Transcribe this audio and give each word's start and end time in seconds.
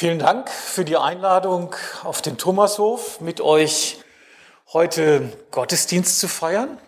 Vielen 0.00 0.18
Dank 0.18 0.48
für 0.48 0.86
die 0.86 0.96
Einladung 0.96 1.76
auf 2.04 2.22
den 2.22 2.38
Thomashof, 2.38 3.20
mit 3.20 3.42
euch 3.42 3.98
heute 4.72 5.30
Gottesdienst 5.50 6.18
zu 6.18 6.26
feiern. 6.26 6.78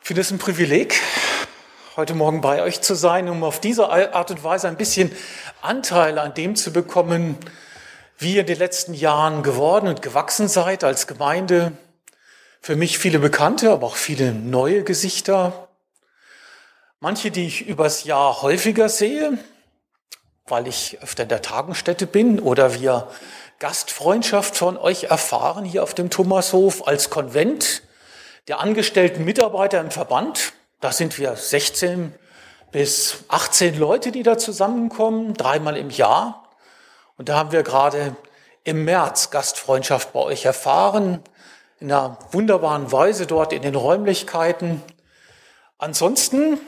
Ich 0.00 0.08
finde 0.08 0.22
es 0.22 0.32
ein 0.32 0.38
Privileg, 0.38 1.00
heute 1.94 2.16
Morgen 2.16 2.40
bei 2.40 2.64
euch 2.64 2.80
zu 2.80 2.96
sein, 2.96 3.28
um 3.28 3.44
auf 3.44 3.60
diese 3.60 3.90
Art 3.90 4.32
und 4.32 4.42
Weise 4.42 4.66
ein 4.66 4.76
bisschen 4.76 5.12
Anteil 5.62 6.18
an 6.18 6.34
dem 6.34 6.56
zu 6.56 6.72
bekommen, 6.72 7.38
wie 8.18 8.34
ihr 8.34 8.40
in 8.40 8.46
den 8.48 8.58
letzten 8.58 8.92
Jahren 8.92 9.44
geworden 9.44 9.86
und 9.86 10.02
gewachsen 10.02 10.48
seid 10.48 10.82
als 10.82 11.06
Gemeinde. 11.06 11.70
Für 12.60 12.74
mich 12.74 12.98
viele 12.98 13.20
bekannte, 13.20 13.70
aber 13.70 13.86
auch 13.86 13.94
viele 13.94 14.32
neue 14.32 14.82
Gesichter. 14.82 15.68
Manche, 16.98 17.30
die 17.30 17.46
ich 17.46 17.68
übers 17.68 18.02
Jahr 18.02 18.42
häufiger 18.42 18.88
sehe, 18.88 19.38
weil 20.50 20.66
ich 20.66 20.98
öfter 21.02 21.24
in 21.24 21.28
der 21.28 21.42
Tagenstätte 21.42 22.06
bin 22.06 22.40
oder 22.40 22.74
wir 22.74 23.08
Gastfreundschaft 23.58 24.56
von 24.56 24.76
euch 24.76 25.04
erfahren 25.04 25.64
hier 25.64 25.82
auf 25.82 25.94
dem 25.94 26.10
Thomashof 26.10 26.86
als 26.86 27.10
Konvent 27.10 27.82
der 28.46 28.60
angestellten 28.60 29.24
Mitarbeiter 29.24 29.80
im 29.80 29.90
Verband. 29.90 30.52
Da 30.80 30.92
sind 30.92 31.18
wir 31.18 31.34
16 31.34 32.14
bis 32.70 33.24
18 33.28 33.78
Leute, 33.78 34.12
die 34.12 34.22
da 34.22 34.38
zusammenkommen, 34.38 35.34
dreimal 35.34 35.76
im 35.76 35.90
Jahr. 35.90 36.48
Und 37.16 37.28
da 37.28 37.36
haben 37.36 37.52
wir 37.52 37.62
gerade 37.62 38.16
im 38.64 38.84
März 38.84 39.30
Gastfreundschaft 39.30 40.12
bei 40.12 40.20
euch 40.20 40.44
erfahren, 40.44 41.22
in 41.80 41.90
einer 41.90 42.18
wunderbaren 42.32 42.90
Weise 42.92 43.26
dort 43.26 43.52
in 43.52 43.62
den 43.62 43.74
Räumlichkeiten. 43.74 44.82
Ansonsten 45.78 46.60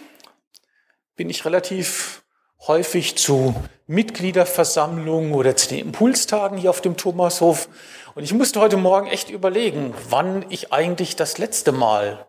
bin 1.17 1.31
ich 1.31 1.45
relativ 1.45 2.23
häufig 2.67 3.17
zu 3.17 3.55
Mitgliederversammlungen 3.87 5.33
oder 5.33 5.57
zu 5.57 5.69
den 5.69 5.79
Impulstagen 5.79 6.59
hier 6.59 6.71
auf 6.71 6.81
dem 6.81 6.97
Thomashof. 6.97 7.69
Und 8.15 8.23
ich 8.23 8.33
musste 8.33 8.61
heute 8.61 8.77
Morgen 8.77 9.07
echt 9.07 9.31
überlegen, 9.31 9.95
wann 10.09 10.45
ich 10.49 10.73
eigentlich 10.73 11.17
das 11.17 11.39
letzte 11.39 11.73
Mal 11.73 12.27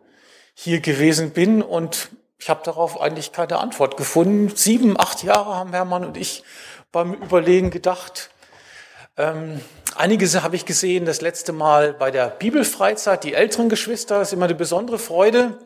hier 0.53 0.79
gewesen 0.79 1.31
bin. 1.31 1.61
Und 1.61 2.09
ich 2.39 2.49
habe 2.49 2.61
darauf 2.63 2.99
eigentlich 2.99 3.31
keine 3.31 3.59
Antwort 3.59 3.97
gefunden. 3.97 4.55
Sieben, 4.55 4.99
acht 4.99 5.23
Jahre 5.23 5.55
haben 5.55 5.73
Hermann 5.73 6.05
und 6.05 6.17
ich 6.17 6.43
beim 6.91 7.13
Überlegen 7.13 7.69
gedacht. 7.69 8.29
Ähm, 9.17 9.61
einige 9.95 10.41
habe 10.41 10.55
ich 10.55 10.65
gesehen, 10.65 11.05
das 11.05 11.21
letzte 11.21 11.51
Mal 11.51 11.93
bei 11.93 12.11
der 12.11 12.27
Bibelfreizeit, 12.27 13.23
die 13.23 13.33
älteren 13.33 13.69
Geschwister, 13.69 14.21
ist 14.21 14.33
immer 14.33 14.45
eine 14.45 14.55
besondere 14.55 14.99
Freude, 14.99 15.59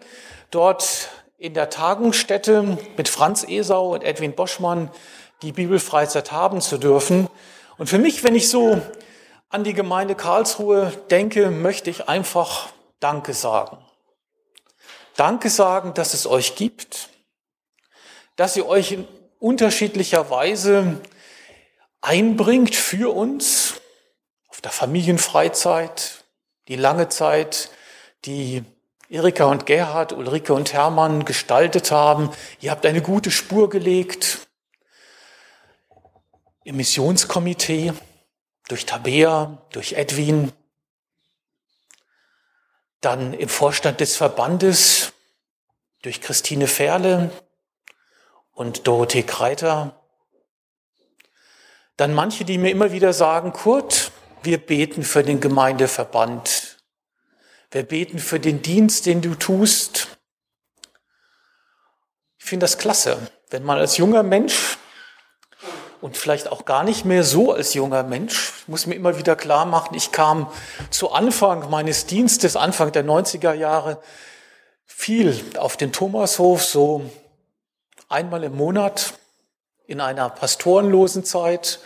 dort 0.52 1.10
in 1.38 1.54
der 1.54 1.70
Tagungsstätte 1.70 2.78
mit 2.98 3.10
Franz 3.10 3.44
Esau 3.48 3.94
und 3.94 4.04
Edwin 4.04 4.36
Boschmann 4.36 4.90
die 5.42 5.52
Bibelfreizeit 5.52 6.32
haben 6.32 6.62
zu 6.62 6.78
dürfen. 6.78 7.28
Und 7.78 7.88
für 7.88 7.98
mich, 7.98 8.24
wenn 8.24 8.36
ich 8.36 8.50
so 8.50 8.82
an 9.50 9.64
die 9.64 9.74
Gemeinde 9.74 10.16
Karlsruhe 10.16 10.92
denke, 11.10 11.52
möchte 11.52 11.90
ich 11.90 12.08
einfach 12.08 12.70
Danke 13.00 13.34
sagen. 13.34 13.78
Danke 15.16 15.50
sagen, 15.50 15.94
dass 15.94 16.14
es 16.14 16.26
euch 16.26 16.56
gibt, 16.56 17.10
dass 18.36 18.56
ihr 18.56 18.68
euch 18.68 18.94
in 18.94 19.08
unterschiedlicher 19.40 20.30
Weise 20.30 21.02
einbringt 22.02 22.76
für 22.76 23.14
uns 23.14 23.82
auf 24.48 24.62
der 24.62 24.72
Familienfreizeit, 24.72 26.24
die 26.68 26.76
lange 26.76 27.10
Zeit, 27.10 27.70
die 28.26 28.64
Erika 29.10 29.46
und 29.46 29.66
Gerhard, 29.66 30.14
Ulrike 30.14 30.54
und 30.54 30.74
Hermann 30.74 31.26
gestaltet 31.26 31.92
haben. 31.92 32.32
Ihr 32.60 32.72
habt 32.72 32.86
eine 32.86 33.02
gute 33.02 33.30
Spur 33.30 33.70
gelegt 33.70 34.48
im 36.64 36.78
Missionskomitee, 36.78 37.94
durch 38.68 38.88
Tabea, 38.88 39.62
durch 39.72 39.94
Edwin, 39.94 40.52
dann 43.02 43.34
im 43.34 43.50
Vorstand 43.50 44.00
des 44.00 44.16
Verbandes, 44.16 45.14
durch 46.02 46.22
Christine 46.22 46.68
Ferle 46.68 47.30
und 48.54 48.88
Dorothee 48.88 49.22
Kreiter. 49.22 50.02
Dann 51.98 52.16
manche, 52.16 52.46
die 52.46 52.58
mir 52.58 52.72
immer 52.72 52.92
wieder 52.92 53.14
sagen, 53.14 53.54
Kurt, 53.54 54.12
wir 54.42 54.58
beten 54.58 55.04
für 55.04 55.24
den 55.24 55.40
Gemeindeverband 55.40 56.65
wir 57.72 57.84
beten 57.84 58.20
für 58.20 58.40
den 58.40 58.62
Dienst, 58.62 59.06
den 59.06 59.22
du 59.22 59.36
tust. 59.36 60.08
Ich 62.38 62.46
finde 62.46 62.66
das 62.66 62.78
klasse, 62.78 63.18
wenn 63.50 63.64
man 63.64 63.78
als 63.78 63.98
junger 63.98 64.24
Mensch 64.24 64.78
und 66.02 66.18
vielleicht 66.18 66.52
auch 66.52 66.66
gar 66.66 66.84
nicht 66.84 67.06
mehr 67.06 67.24
so 67.24 67.52
als 67.52 67.74
junger 67.74 68.04
Mensch, 68.04 68.54
ich 68.62 68.68
muss 68.68 68.86
mir 68.86 68.96
immer 68.96 69.18
wieder 69.18 69.36
klar 69.36 69.66
machen, 69.66 69.96
ich 69.96 70.12
kam 70.12 70.52
zu 70.92 71.12
Anfang 71.12 71.70
meines 71.70 72.06
Dienstes, 72.06 72.56
Anfang 72.56 72.92
der 72.92 73.04
90er 73.04 73.54
Jahre, 73.54 74.02
viel 74.86 75.44
auf 75.58 75.78
den 75.78 75.92
Thomashof, 75.92 76.64
so 76.64 77.10
einmal 78.08 78.44
im 78.44 78.56
Monat 78.56 79.14
in 79.88 80.00
einer 80.00 80.30
pastorenlosen 80.30 81.24
Zeit. 81.24 81.80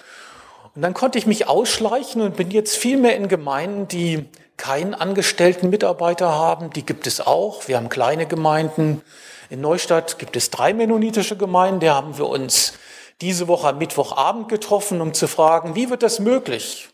Und 0.75 0.81
dann 0.81 0.93
konnte 0.93 1.17
ich 1.17 1.25
mich 1.25 1.47
ausschleichen 1.47 2.21
und 2.21 2.35
bin 2.35 2.51
jetzt 2.51 2.77
viel 2.77 2.97
mehr 2.97 3.15
in 3.15 3.27
Gemeinden, 3.27 3.87
die 3.87 4.29
keinen 4.59 4.93
angestellten 4.93 5.71
Mitarbeiter 5.71 6.29
haben. 6.29 6.69
Die 6.69 6.85
gibt 6.85 7.07
es 7.07 7.21
auch. 7.21 7.67
Wir 7.67 7.77
haben 7.77 7.89
kleine 7.89 8.27
Gemeinden. 8.27 9.01
In 9.49 9.61
Neustadt 9.61 10.19
gibt 10.19 10.35
es 10.35 10.51
drei 10.51 10.73
mennonitische 10.73 11.35
Gemeinden. 11.35 11.79
Da 11.79 11.95
haben 11.95 12.19
wir 12.19 12.27
uns 12.27 12.73
diese 13.21 13.47
Woche 13.47 13.69
am 13.69 13.79
Mittwochabend 13.79 14.49
getroffen, 14.49 15.01
um 15.01 15.13
zu 15.13 15.27
fragen, 15.27 15.75
wie 15.75 15.89
wird 15.89 16.03
das 16.03 16.19
möglich, 16.19 16.89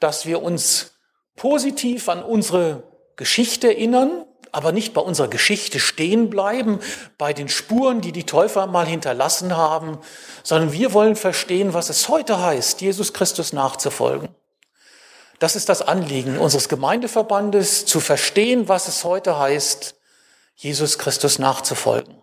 dass 0.00 0.24
wir 0.24 0.42
uns 0.42 0.92
positiv 1.34 2.08
an 2.08 2.22
unsere 2.22 2.84
Geschichte 3.16 3.68
erinnern, 3.68 4.24
aber 4.52 4.72
nicht 4.72 4.94
bei 4.94 5.00
unserer 5.00 5.28
Geschichte 5.28 5.80
stehen 5.80 6.30
bleiben, 6.30 6.80
bei 7.18 7.32
den 7.32 7.48
Spuren, 7.48 8.00
die 8.00 8.12
die 8.12 8.24
Täufer 8.24 8.66
mal 8.66 8.86
hinterlassen 8.86 9.56
haben, 9.56 9.98
sondern 10.42 10.72
wir 10.72 10.92
wollen 10.92 11.16
verstehen, 11.16 11.74
was 11.74 11.90
es 11.90 12.08
heute 12.08 12.40
heißt, 12.40 12.80
Jesus 12.80 13.12
Christus 13.12 13.52
nachzufolgen. 13.52 14.28
Das 15.38 15.54
ist 15.54 15.68
das 15.68 15.82
Anliegen 15.82 16.38
unseres 16.38 16.68
Gemeindeverbandes, 16.68 17.84
zu 17.84 18.00
verstehen, 18.00 18.68
was 18.68 18.88
es 18.88 19.04
heute 19.04 19.38
heißt, 19.38 19.94
Jesus 20.54 20.98
Christus 20.98 21.38
nachzufolgen. 21.38 22.14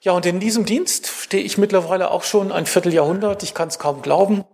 Ja, 0.00 0.12
und 0.12 0.24
in 0.26 0.38
diesem 0.38 0.64
Dienst 0.64 1.08
stehe 1.08 1.42
ich 1.42 1.58
mittlerweile 1.58 2.10
auch 2.10 2.22
schon 2.22 2.52
ein 2.52 2.66
Vierteljahrhundert. 2.66 3.42
Ich 3.42 3.54
kann 3.54 3.68
es 3.68 3.78
kaum 3.78 4.02
glauben. 4.02 4.44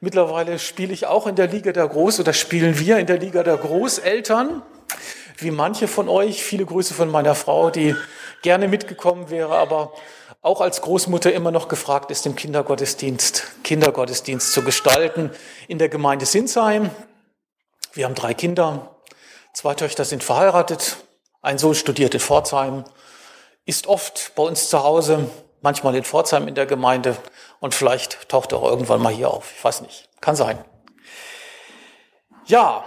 Mittlerweile 0.00 0.58
spiele 0.58 0.92
ich 0.92 1.06
auch 1.06 1.26
in 1.26 1.36
der 1.36 1.46
Liga 1.46 1.72
der 1.72 1.90
Groß- 1.90 2.20
oder 2.20 2.32
spielen 2.32 2.78
wir 2.78 2.98
in 2.98 3.06
der 3.06 3.18
Liga 3.18 3.42
der 3.42 3.56
Großeltern. 3.56 4.62
Wie 5.38 5.50
manche 5.50 5.88
von 5.88 6.08
euch. 6.08 6.42
Viele 6.42 6.66
Grüße 6.66 6.92
von 6.92 7.10
meiner 7.10 7.34
Frau, 7.34 7.70
die 7.70 7.94
gerne 8.42 8.66
mitgekommen 8.68 9.30
wäre, 9.30 9.56
aber 9.56 9.92
auch 10.42 10.60
als 10.60 10.80
Großmutter 10.80 11.32
immer 11.32 11.50
noch 11.50 11.68
gefragt 11.68 12.10
ist, 12.10 12.26
im 12.26 12.34
Kindergottesdienst, 12.34 13.44
Kindergottesdienst 13.62 14.52
zu 14.52 14.62
gestalten 14.62 15.30
in 15.68 15.78
der 15.78 15.88
Gemeinde 15.88 16.26
Sinsheim. 16.26 16.90
Wir 17.92 18.06
haben 18.06 18.14
drei 18.14 18.34
Kinder. 18.34 18.96
Zwei 19.52 19.74
Töchter 19.74 20.04
sind 20.04 20.24
verheiratet. 20.24 20.96
Ein 21.42 21.58
Sohn 21.58 21.74
studiert 21.74 22.14
in 22.14 22.20
Pforzheim, 22.20 22.84
ist 23.64 23.86
oft 23.86 24.32
bei 24.34 24.42
uns 24.42 24.68
zu 24.68 24.82
Hause, 24.82 25.30
manchmal 25.62 25.96
in 25.96 26.04
Pforzheim 26.04 26.46
in 26.48 26.54
der 26.54 26.66
Gemeinde 26.66 27.16
und 27.60 27.74
vielleicht 27.74 28.28
taucht 28.28 28.52
er 28.52 28.58
auch 28.58 28.68
irgendwann 28.68 29.00
mal 29.00 29.12
hier 29.12 29.30
auf. 29.30 29.52
Ich 29.56 29.64
weiß 29.64 29.80
nicht. 29.80 30.08
Kann 30.20 30.36
sein. 30.36 30.62
Ja, 32.44 32.84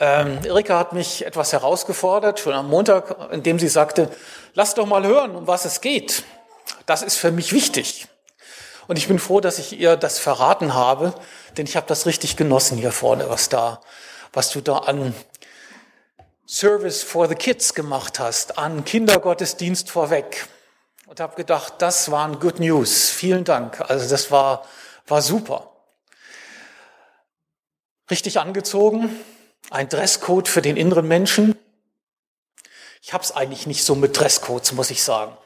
ähm, 0.00 0.38
Erika 0.44 0.78
hat 0.78 0.94
mich 0.94 1.26
etwas 1.26 1.52
herausgefordert, 1.52 2.40
schon 2.40 2.54
am 2.54 2.68
Montag, 2.70 3.32
indem 3.32 3.58
sie 3.58 3.68
sagte, 3.68 4.10
lass 4.54 4.74
doch 4.74 4.86
mal 4.86 5.06
hören, 5.06 5.36
um 5.36 5.46
was 5.46 5.66
es 5.66 5.82
geht. 5.82 6.24
Das 6.86 7.02
ist 7.02 7.16
für 7.16 7.30
mich 7.30 7.52
wichtig. 7.52 8.08
Und 8.88 8.96
ich 8.96 9.08
bin 9.08 9.18
froh, 9.18 9.40
dass 9.40 9.58
ich 9.58 9.78
ihr 9.78 9.96
das 9.96 10.18
verraten 10.18 10.74
habe, 10.74 11.14
denn 11.56 11.66
ich 11.66 11.76
habe 11.76 11.86
das 11.86 12.06
richtig 12.06 12.36
genossen 12.36 12.78
hier 12.78 12.92
vorne, 12.92 13.28
was 13.28 13.50
da, 13.50 13.82
was 14.32 14.50
du 14.50 14.62
da 14.62 14.78
an 14.78 15.14
Service 16.46 17.02
for 17.02 17.28
the 17.28 17.34
Kids 17.34 17.74
gemacht 17.74 18.18
hast, 18.18 18.58
an 18.58 18.84
Kindergottesdienst 18.84 19.90
vorweg. 19.90 20.48
Und 21.06 21.20
habe 21.20 21.36
gedacht, 21.36 21.74
das 21.78 22.10
waren 22.10 22.40
Good 22.40 22.58
News. 22.58 23.10
Vielen 23.10 23.44
Dank. 23.44 23.80
Also 23.88 24.08
das 24.08 24.30
war, 24.30 24.64
war 25.06 25.20
super. 25.22 25.70
Richtig 28.10 28.40
angezogen, 28.40 29.10
ein 29.68 29.88
Dresscode 29.88 30.48
für 30.48 30.62
den 30.62 30.76
inneren 30.76 31.06
Menschen. 31.06 31.56
Ich 33.02 33.12
habe 33.12 33.24
es 33.24 33.32
eigentlich 33.32 33.66
nicht 33.66 33.84
so 33.84 33.94
mit 33.94 34.18
Dresscodes, 34.18 34.72
muss 34.72 34.90
ich 34.90 35.02
sagen. 35.02 35.36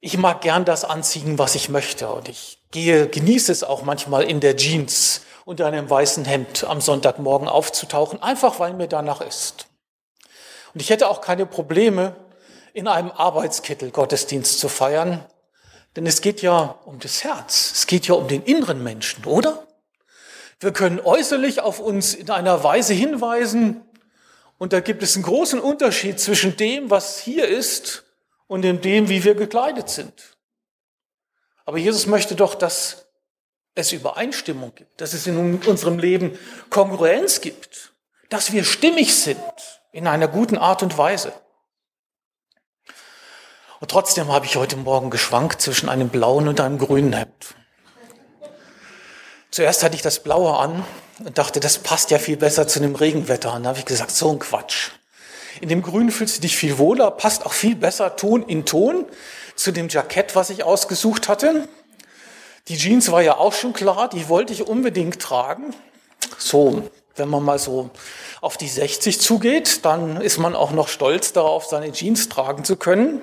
Ich 0.00 0.18
mag 0.18 0.42
gern 0.42 0.64
das 0.64 0.84
anziehen, 0.84 1.38
was 1.38 1.54
ich 1.54 1.68
möchte. 1.68 2.08
Und 2.08 2.28
ich 2.28 2.58
gehe, 2.70 3.08
genieße 3.08 3.50
es 3.50 3.64
auch 3.64 3.82
manchmal 3.82 4.24
in 4.24 4.40
der 4.40 4.56
Jeans 4.56 5.22
unter 5.44 5.66
einem 5.66 5.88
weißen 5.88 6.24
Hemd 6.24 6.64
am 6.64 6.80
Sonntagmorgen 6.80 7.48
aufzutauchen, 7.48 8.22
einfach 8.22 8.58
weil 8.60 8.74
mir 8.74 8.88
danach 8.88 9.20
ist. 9.20 9.66
Und 10.72 10.80
ich 10.80 10.90
hätte 10.90 11.08
auch 11.08 11.20
keine 11.20 11.46
Probleme, 11.46 12.16
in 12.72 12.88
einem 12.88 13.12
Arbeitskittel 13.12 13.90
Gottesdienst 13.90 14.58
zu 14.58 14.68
feiern. 14.68 15.24
Denn 15.96 16.06
es 16.06 16.20
geht 16.20 16.42
ja 16.42 16.78
um 16.84 16.98
das 16.98 17.22
Herz, 17.22 17.72
es 17.72 17.86
geht 17.86 18.08
ja 18.08 18.14
um 18.14 18.26
den 18.26 18.42
inneren 18.42 18.82
Menschen, 18.82 19.24
oder? 19.24 19.64
Wir 20.60 20.72
können 20.72 21.00
äußerlich 21.00 21.60
auf 21.60 21.80
uns 21.80 22.14
in 22.14 22.30
einer 22.30 22.62
Weise 22.64 22.94
hinweisen, 22.94 23.80
und 24.56 24.72
da 24.72 24.80
gibt 24.80 25.02
es 25.02 25.16
einen 25.16 25.24
großen 25.24 25.60
Unterschied 25.60 26.20
zwischen 26.20 26.56
dem, 26.56 26.88
was 26.90 27.18
hier 27.18 27.48
ist, 27.48 28.04
und 28.46 28.62
dem, 28.62 29.08
wie 29.08 29.24
wir 29.24 29.34
gekleidet 29.34 29.88
sind. 29.88 30.36
Aber 31.64 31.78
Jesus 31.78 32.06
möchte 32.06 32.34
doch, 32.34 32.54
dass 32.54 33.06
es 33.74 33.92
Übereinstimmung 33.92 34.74
gibt, 34.74 35.00
dass 35.00 35.12
es 35.12 35.26
in 35.26 35.60
unserem 35.64 35.98
Leben 35.98 36.38
Kongruenz 36.70 37.40
gibt, 37.40 37.92
dass 38.28 38.52
wir 38.52 38.64
stimmig 38.64 39.14
sind 39.14 39.38
in 39.92 40.06
einer 40.06 40.28
guten 40.28 40.58
Art 40.58 40.82
und 40.82 40.96
Weise. 40.96 41.32
Und 43.80 43.90
trotzdem 43.90 44.28
habe 44.28 44.46
ich 44.46 44.56
heute 44.56 44.76
Morgen 44.76 45.10
geschwankt 45.10 45.60
zwischen 45.60 45.88
einem 45.88 46.08
blauen 46.08 46.48
und 46.48 46.60
einem 46.60 46.78
grünen 46.78 47.12
Hemd. 47.12 47.56
Zuerst 49.54 49.84
hatte 49.84 49.94
ich 49.94 50.02
das 50.02 50.18
blaue 50.18 50.58
an 50.58 50.84
und 51.24 51.38
dachte, 51.38 51.60
das 51.60 51.78
passt 51.78 52.10
ja 52.10 52.18
viel 52.18 52.36
besser 52.36 52.66
zu 52.66 52.80
dem 52.80 52.96
Regenwetter. 52.96 53.54
Und 53.54 53.62
da 53.62 53.68
habe 53.68 53.78
ich 53.78 53.84
gesagt, 53.84 54.10
so 54.10 54.32
ein 54.32 54.40
Quatsch. 54.40 54.90
In 55.60 55.68
dem 55.68 55.80
Grün 55.80 56.10
fühlst 56.10 56.38
du 56.38 56.40
dich 56.40 56.56
viel 56.56 56.76
wohler, 56.76 57.12
passt 57.12 57.46
auch 57.46 57.52
viel 57.52 57.76
besser 57.76 58.16
Ton 58.16 58.42
in 58.42 58.64
Ton 58.64 59.06
zu 59.54 59.70
dem 59.70 59.88
Jackett, 59.88 60.34
was 60.34 60.50
ich 60.50 60.64
ausgesucht 60.64 61.28
hatte. 61.28 61.68
Die 62.66 62.76
Jeans 62.76 63.12
war 63.12 63.22
ja 63.22 63.36
auch 63.36 63.52
schon 63.52 63.74
klar, 63.74 64.08
die 64.08 64.28
wollte 64.28 64.52
ich 64.52 64.66
unbedingt 64.66 65.22
tragen. 65.22 65.72
So, 66.36 66.90
wenn 67.14 67.28
man 67.28 67.44
mal 67.44 67.60
so 67.60 67.90
auf 68.40 68.56
die 68.56 68.66
60 68.66 69.20
zugeht, 69.20 69.84
dann 69.84 70.20
ist 70.20 70.38
man 70.38 70.56
auch 70.56 70.72
noch 70.72 70.88
stolz 70.88 71.32
darauf, 71.32 71.66
seine 71.66 71.92
Jeans 71.92 72.28
tragen 72.28 72.64
zu 72.64 72.74
können. 72.74 73.22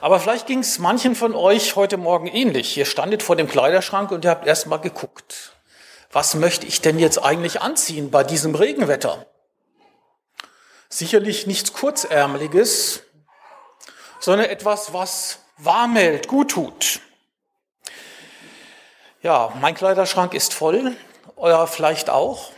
Aber 0.00 0.20
vielleicht 0.20 0.46
ging 0.46 0.60
es 0.60 0.78
manchen 0.78 1.14
von 1.14 1.34
euch 1.34 1.76
heute 1.76 1.96
Morgen 1.96 2.26
ähnlich. 2.26 2.76
Ihr 2.76 2.84
standet 2.84 3.22
vor 3.22 3.36
dem 3.36 3.48
Kleiderschrank 3.48 4.10
und 4.10 4.24
ihr 4.24 4.30
habt 4.30 4.46
erst 4.46 4.66
mal 4.66 4.76
geguckt. 4.76 5.52
Was 6.12 6.34
möchte 6.34 6.66
ich 6.66 6.80
denn 6.80 6.98
jetzt 6.98 7.18
eigentlich 7.18 7.62
anziehen 7.62 8.10
bei 8.10 8.22
diesem 8.22 8.54
Regenwetter? 8.54 9.26
Sicherlich 10.88 11.46
nichts 11.46 11.72
Kurzärmeliges, 11.72 13.02
sondern 14.20 14.48
etwas, 14.48 14.92
was 14.92 15.40
warm 15.58 15.96
hält, 15.96 16.28
gut 16.28 16.52
tut. 16.52 17.00
Ja, 19.22 19.52
mein 19.60 19.74
Kleiderschrank 19.74 20.34
ist 20.34 20.54
voll, 20.54 20.96
euer 21.36 21.66
vielleicht 21.66 22.10
auch. 22.10 22.50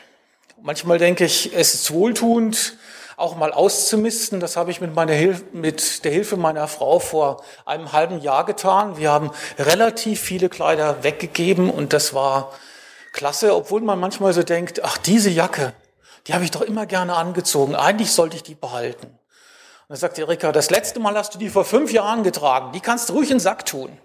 Manchmal 0.60 0.98
denke 0.98 1.24
ich, 1.24 1.54
es 1.54 1.74
ist 1.74 1.92
wohltuend, 1.92 2.76
auch 3.18 3.36
mal 3.36 3.52
auszumisten. 3.52 4.40
Das 4.40 4.56
habe 4.56 4.70
ich 4.70 4.80
mit, 4.80 4.94
meiner 4.94 5.12
Hilfe, 5.12 5.44
mit 5.52 6.04
der 6.04 6.12
Hilfe 6.12 6.36
meiner 6.36 6.68
Frau 6.68 6.98
vor 6.98 7.42
einem 7.66 7.92
halben 7.92 8.20
Jahr 8.20 8.46
getan. 8.46 8.96
Wir 8.96 9.10
haben 9.10 9.30
relativ 9.58 10.20
viele 10.20 10.48
Kleider 10.48 11.02
weggegeben 11.02 11.70
und 11.70 11.92
das 11.92 12.14
war 12.14 12.52
klasse, 13.12 13.54
obwohl 13.54 13.80
man 13.80 13.98
manchmal 13.98 14.32
so 14.32 14.42
denkt, 14.42 14.84
ach, 14.84 14.98
diese 14.98 15.30
Jacke, 15.30 15.72
die 16.26 16.34
habe 16.34 16.44
ich 16.44 16.50
doch 16.50 16.62
immer 16.62 16.86
gerne 16.86 17.14
angezogen. 17.14 17.74
Eigentlich 17.74 18.12
sollte 18.12 18.36
ich 18.36 18.42
die 18.42 18.54
behalten. 18.54 19.06
Und 19.06 19.94
dann 19.94 19.98
sagt 19.98 20.18
Erika, 20.18 20.52
das 20.52 20.70
letzte 20.70 21.00
Mal 21.00 21.16
hast 21.16 21.34
du 21.34 21.38
die 21.38 21.48
vor 21.48 21.64
fünf 21.64 21.92
Jahren 21.92 22.22
getragen. 22.22 22.72
Die 22.72 22.80
kannst 22.80 23.08
du 23.08 23.14
ruhig 23.14 23.30
in 23.30 23.36
den 23.36 23.40
Sack 23.40 23.66
tun. 23.66 23.96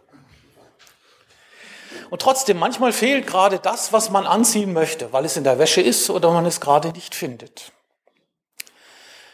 Und 2.09 2.21
trotzdem, 2.21 2.57
manchmal 2.57 2.93
fehlt 2.93 3.27
gerade 3.27 3.59
das, 3.59 3.91
was 3.91 4.09
man 4.09 4.25
anziehen 4.25 4.73
möchte, 4.73 5.11
weil 5.13 5.25
es 5.25 5.35
in 5.35 5.43
der 5.43 5.59
Wäsche 5.59 5.81
ist 5.81 6.09
oder 6.09 6.31
man 6.31 6.45
es 6.45 6.61
gerade 6.61 6.89
nicht 6.89 7.15
findet. 7.15 7.73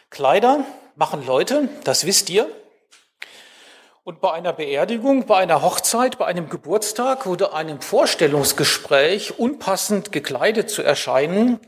Kleider 0.10 0.66
machen 0.96 1.26
Leute, 1.26 1.70
das 1.84 2.06
wisst 2.06 2.30
ihr. 2.30 2.50
Und 4.04 4.22
bei 4.22 4.32
einer 4.32 4.54
Beerdigung, 4.54 5.28
bei 5.28 5.38
einer 5.38 5.62
Hochzeit, 5.62 6.18
bei 6.18 6.26
einem 6.26 6.50
Geburtstag 6.50 7.28
oder 7.28 7.54
einem 7.54 7.80
Vorstellungsgespräch 7.80 9.38
unpassend 9.38 10.12
gekleidet 10.12 10.70
zu 10.70 10.82
erscheinen, 10.82 11.60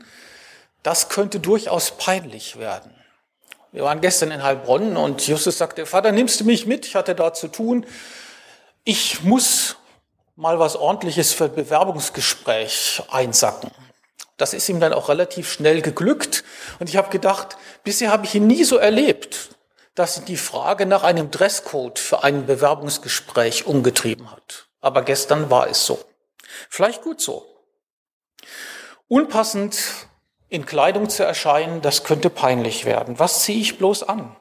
das 0.82 1.08
könnte 1.08 1.38
durchaus 1.38 1.92
peinlich 1.92 2.58
werden. 2.58 2.92
Wir 3.70 3.84
waren 3.84 4.00
gestern 4.00 4.32
in 4.32 4.42
Heilbronn 4.42 4.96
und 4.96 5.26
Justus 5.26 5.56
sagte, 5.56 5.86
Vater, 5.86 6.12
nimmst 6.12 6.40
du 6.40 6.44
mich 6.44 6.66
mit? 6.66 6.84
Ich 6.84 6.96
hatte 6.96 7.14
da 7.14 7.32
zu 7.32 7.48
tun. 7.48 7.86
Ich 8.84 9.22
muss 9.22 9.76
mal 10.34 10.58
was 10.58 10.76
Ordentliches 10.76 11.32
für 11.32 11.44
ein 11.44 11.54
Bewerbungsgespräch 11.54 13.02
einsacken. 13.10 13.70
Das 14.42 14.54
ist 14.54 14.68
ihm 14.68 14.80
dann 14.80 14.92
auch 14.92 15.08
relativ 15.08 15.52
schnell 15.52 15.82
geglückt. 15.82 16.42
Und 16.80 16.88
ich 16.88 16.96
habe 16.96 17.10
gedacht, 17.10 17.56
bisher 17.84 18.10
habe 18.10 18.26
ich 18.26 18.34
ihn 18.34 18.48
nie 18.48 18.64
so 18.64 18.76
erlebt, 18.76 19.50
dass 19.94 20.24
die 20.24 20.36
Frage 20.36 20.84
nach 20.84 21.04
einem 21.04 21.30
Dresscode 21.30 22.00
für 22.00 22.24
ein 22.24 22.44
Bewerbungsgespräch 22.44 23.68
umgetrieben 23.68 24.32
hat. 24.32 24.66
Aber 24.80 25.02
gestern 25.02 25.48
war 25.48 25.68
es 25.68 25.86
so. 25.86 26.04
Vielleicht 26.68 27.02
gut 27.02 27.20
so. 27.20 27.46
Unpassend 29.06 29.78
in 30.48 30.66
Kleidung 30.66 31.08
zu 31.08 31.22
erscheinen, 31.22 31.80
das 31.80 32.02
könnte 32.02 32.28
peinlich 32.28 32.84
werden. 32.84 33.20
Was 33.20 33.44
ziehe 33.44 33.60
ich 33.60 33.78
bloß 33.78 34.02
an? 34.02 34.34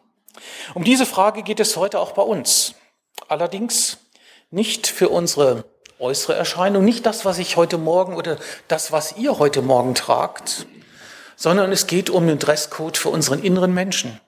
Um 0.73 0.83
diese 0.83 1.05
Frage 1.05 1.43
geht 1.43 1.59
es 1.59 1.77
heute 1.77 1.99
auch 1.99 2.13
bei 2.13 2.23
uns. 2.23 2.73
Allerdings 3.27 3.99
nicht 4.49 4.87
für 4.87 5.09
unsere 5.09 5.63
äußere 6.01 6.35
Erscheinung, 6.35 6.83
nicht 6.83 7.05
das, 7.05 7.25
was 7.25 7.37
ich 7.37 7.55
heute 7.55 7.77
Morgen 7.77 8.15
oder 8.15 8.37
das, 8.67 8.91
was 8.91 9.17
ihr 9.17 9.39
heute 9.39 9.61
Morgen 9.61 9.95
tragt, 9.95 10.65
sondern 11.35 11.71
es 11.71 11.87
geht 11.87 12.09
um 12.09 12.27
den 12.27 12.39
Dresscode 12.39 12.97
für 12.97 13.09
unseren 13.09 13.41
inneren 13.41 13.73
Menschen, 13.73 14.19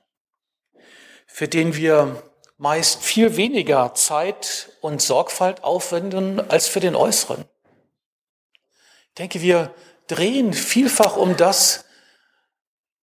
für 1.25 1.47
den 1.47 1.75
wir 1.75 2.23
meist 2.57 3.03
viel 3.03 3.35
weniger 3.35 3.93
Zeit 3.93 4.69
und 4.81 5.01
Sorgfalt 5.01 5.63
aufwenden 5.63 6.39
als 6.49 6.67
für 6.67 6.79
den 6.79 6.95
äußeren. 6.95 7.43
Ich 9.09 9.15
denke, 9.15 9.41
wir 9.41 9.73
drehen 10.07 10.53
vielfach 10.53 11.17
um 11.17 11.35
das, 11.37 11.85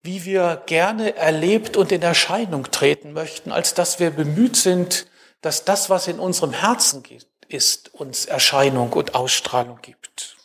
wie 0.02 0.24
wir 0.24 0.62
gerne 0.66 1.16
erlebt 1.16 1.76
und 1.76 1.92
in 1.92 2.02
Erscheinung 2.02 2.70
treten 2.70 3.12
möchten, 3.12 3.50
als 3.52 3.74
dass 3.74 3.98
wir 3.98 4.10
bemüht 4.10 4.56
sind, 4.56 5.06
dass 5.40 5.64
das, 5.64 5.90
was 5.90 6.08
in 6.08 6.18
unserem 6.18 6.52
Herzen 6.52 7.02
ist, 7.48 7.94
uns 7.94 8.26
Erscheinung 8.26 8.92
und 8.92 9.14
Ausstrahlung 9.14 9.80
gibt. 9.82 10.36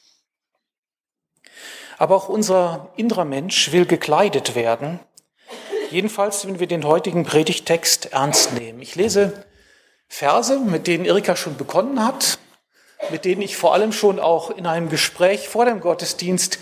Aber 1.97 2.15
auch 2.15 2.29
unser 2.29 2.89
innerer 2.95 3.25
Mensch 3.25 3.71
will 3.71 3.85
gekleidet 3.85 4.55
werden, 4.55 5.00
jedenfalls 5.91 6.47
wenn 6.47 6.59
wir 6.59 6.67
den 6.67 6.85
heutigen 6.85 7.23
Predigtext 7.23 8.13
ernst 8.13 8.53
nehmen. 8.53 8.81
Ich 8.81 8.95
lese 8.95 9.45
Verse, 10.07 10.59
mit 10.59 10.88
denen 10.88 11.05
Erika 11.05 11.35
schon 11.35 11.57
begonnen 11.57 12.03
hat, 12.03 12.39
mit 13.09 13.25
denen 13.25 13.41
ich 13.41 13.57
vor 13.57 13.73
allem 13.73 13.91
schon 13.91 14.19
auch 14.19 14.50
in 14.51 14.65
einem 14.65 14.89
Gespräch 14.89 15.50
vor 15.50 15.65
dem 15.65 15.81
Gottesdienst 15.81 16.60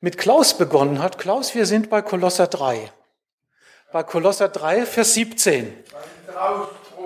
mit 0.00 0.18
Klaus 0.18 0.58
begonnen 0.58 1.02
hat. 1.02 1.18
Klaus, 1.18 1.54
wir 1.54 1.66
sind 1.66 1.90
bei 1.90 2.02
Kolosser 2.02 2.46
3. 2.46 2.90
Bei 3.92 4.02
Kolosser 4.02 4.48
3, 4.48 4.86
Vers 4.86 5.14
17. 5.14 5.72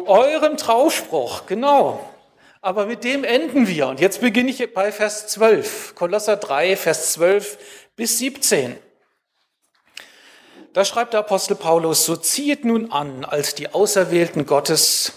Eurem 0.07 0.57
Trauspruch, 0.57 1.47
genau. 1.47 2.01
Aber 2.69 2.85
mit 2.85 3.03
dem 3.03 3.25
enden 3.25 3.67
wir. 3.67 3.87
Und 3.87 3.99
jetzt 3.99 4.21
beginne 4.21 4.51
ich 4.51 4.75
bei 4.75 4.93
Vers 4.93 5.27
12. 5.29 5.95
Kolosser 5.95 6.37
3, 6.37 6.77
Vers 6.77 7.15
12 7.15 7.57
bis 7.97 8.19
17. 8.19 8.77
Da 10.75 10.85
schreibt 10.85 11.15
der 11.15 11.21
Apostel 11.21 11.55
Paulus, 11.55 12.05
so 12.05 12.15
ziehet 12.15 12.67
nun 12.67 12.93
an 12.93 13.25
als 13.25 13.55
die 13.55 13.73
Auserwählten 13.73 14.45
Gottes, 14.45 15.15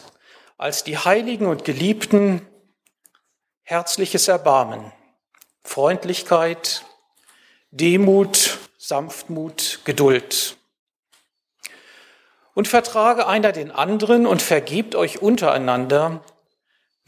als 0.58 0.86
die 0.86 0.98
Heiligen 0.98 1.46
und 1.46 1.66
Geliebten, 1.66 2.48
herzliches 3.64 4.30
Erbarmen, 4.30 4.94
Freundlichkeit, 5.62 6.86
Demut, 7.72 8.60
Sanftmut, 8.78 9.82
Geduld. 9.84 10.56
Und 12.54 12.70
vertrage 12.70 13.28
einer 13.28 13.52
den 13.52 13.72
anderen 13.72 14.26
und 14.26 14.42
vergebt 14.42 14.96
euch 14.96 15.22
untereinander, 15.22 16.24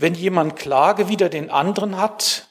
wenn 0.03 0.15
jemand 0.15 0.57
Klage 0.57 1.07
wider 1.07 1.29
den 1.29 1.49
anderen 1.49 1.95
hat, 1.95 2.49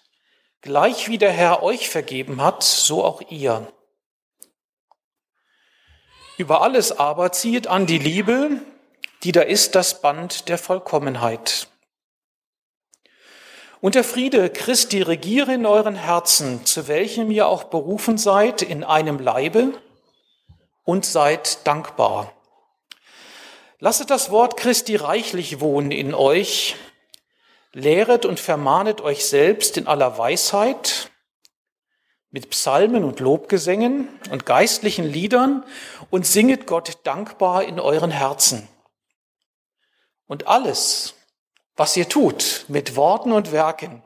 gleich 0.62 1.08
wie 1.08 1.18
der 1.18 1.32
Herr 1.32 1.62
euch 1.62 1.90
vergeben 1.90 2.40
hat, 2.40 2.62
so 2.62 3.04
auch 3.04 3.20
ihr. 3.28 3.70
Über 6.38 6.62
alles 6.62 6.98
aber 6.98 7.30
ziehet 7.30 7.66
an 7.66 7.84
die 7.84 7.98
Liebe, 7.98 8.62
die 9.22 9.32
da 9.32 9.42
ist 9.42 9.74
das 9.74 10.00
Band 10.00 10.48
der 10.48 10.56
Vollkommenheit. 10.56 11.68
Und 13.82 13.96
der 13.96 14.04
Friede 14.04 14.48
Christi 14.48 15.02
regiere 15.02 15.52
in 15.52 15.66
euren 15.66 15.96
Herzen, 15.96 16.64
zu 16.64 16.88
welchem 16.88 17.30
ihr 17.30 17.48
auch 17.48 17.64
berufen 17.64 18.16
seid, 18.16 18.62
in 18.62 18.82
einem 18.82 19.18
Leibe 19.18 19.74
und 20.84 21.04
seid 21.04 21.66
dankbar. 21.66 22.32
Lasset 23.78 24.08
das 24.08 24.30
Wort 24.30 24.56
Christi 24.56 24.96
reichlich 24.96 25.60
wohnen 25.60 25.90
in 25.90 26.14
euch, 26.14 26.76
lehret 27.72 28.26
und 28.26 28.40
vermahnet 28.40 29.00
euch 29.00 29.24
selbst 29.24 29.76
in 29.76 29.86
aller 29.86 30.18
Weisheit, 30.18 31.10
mit 32.30 32.48
Psalmen 32.48 33.04
und 33.04 33.20
Lobgesängen 33.20 34.08
und 34.30 34.46
geistlichen 34.46 35.04
Liedern 35.04 35.64
und 36.10 36.26
singet 36.26 36.66
Gott 36.66 36.98
dankbar 37.04 37.64
in 37.64 37.78
euren 37.78 38.10
Herzen. 38.10 38.68
Und 40.26 40.46
alles, 40.46 41.14
was 41.76 41.94
ihr 41.94 42.08
tut 42.08 42.64
mit 42.68 42.96
Worten 42.96 43.32
und 43.32 43.52
Werken, 43.52 44.02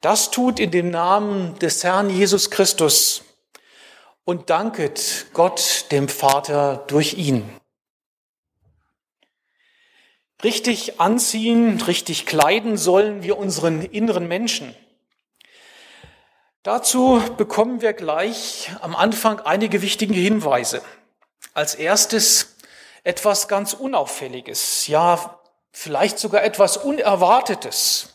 das 0.00 0.30
tut 0.30 0.58
in 0.58 0.70
dem 0.70 0.90
Namen 0.90 1.58
des 1.58 1.84
Herrn 1.84 2.08
Jesus 2.08 2.50
Christus 2.50 3.22
und 4.24 4.48
danket 4.48 5.26
Gott 5.34 5.86
dem 5.90 6.08
Vater 6.08 6.84
durch 6.86 7.14
ihn. 7.14 7.50
Richtig 10.44 11.00
anziehen, 11.00 11.80
richtig 11.80 12.24
kleiden 12.24 12.76
sollen 12.76 13.22
wir 13.24 13.38
unseren 13.38 13.82
inneren 13.82 14.28
Menschen. 14.28 14.74
Dazu 16.62 17.20
bekommen 17.36 17.80
wir 17.80 17.92
gleich 17.92 18.70
am 18.80 18.94
Anfang 18.94 19.40
einige 19.40 19.82
wichtige 19.82 20.14
Hinweise. 20.14 20.82
Als 21.54 21.74
erstes 21.74 22.56
etwas 23.02 23.48
ganz 23.48 23.72
Unauffälliges, 23.72 24.86
ja 24.86 25.40
vielleicht 25.72 26.18
sogar 26.18 26.44
etwas 26.44 26.76
Unerwartetes. 26.76 28.14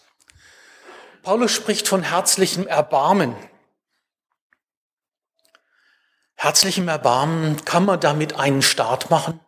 Paulus 1.24 1.52
spricht 1.52 1.88
von 1.88 2.04
herzlichem 2.04 2.68
Erbarmen. 2.68 3.36
Herzlichem 6.36 6.88
Erbarmen, 6.88 7.64
kann 7.66 7.86
man 7.86 8.00
damit 8.00 8.36
einen 8.36 8.62
Start 8.62 9.10
machen? 9.10 9.40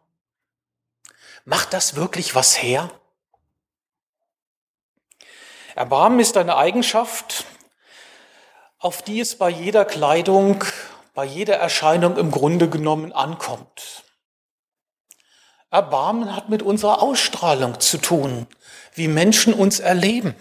Macht 1.45 1.73
das 1.73 1.95
wirklich 1.95 2.33
was 2.33 2.61
her? 2.61 2.89
Erbarmen 5.75 6.19
ist 6.19 6.37
eine 6.37 6.57
Eigenschaft, 6.57 7.45
auf 8.79 9.03
die 9.03 9.19
es 9.19 9.37
bei 9.37 9.49
jeder 9.49 9.85
Kleidung, 9.85 10.63
bei 11.13 11.23
jeder 11.23 11.57
Erscheinung 11.57 12.17
im 12.17 12.31
Grunde 12.31 12.67
genommen 12.67 13.13
ankommt. 13.13 14.03
Erbarmen 15.69 16.35
hat 16.35 16.49
mit 16.49 16.63
unserer 16.63 17.03
Ausstrahlung 17.03 17.79
zu 17.79 17.99
tun, 17.99 18.47
wie 18.93 19.07
Menschen 19.07 19.53
uns 19.53 19.79
erleben. 19.79 20.35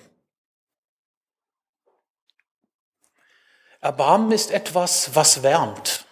Erbarmen 3.81 4.33
ist 4.33 4.51
etwas, 4.51 5.15
was 5.15 5.43
wärmt. 5.43 6.07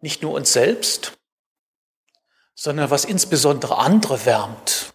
Nicht 0.00 0.20
nur 0.20 0.34
uns 0.34 0.52
selbst, 0.52 1.16
sondern 2.54 2.90
was 2.90 3.04
insbesondere 3.04 3.78
andere 3.78 4.24
wärmt. 4.26 4.94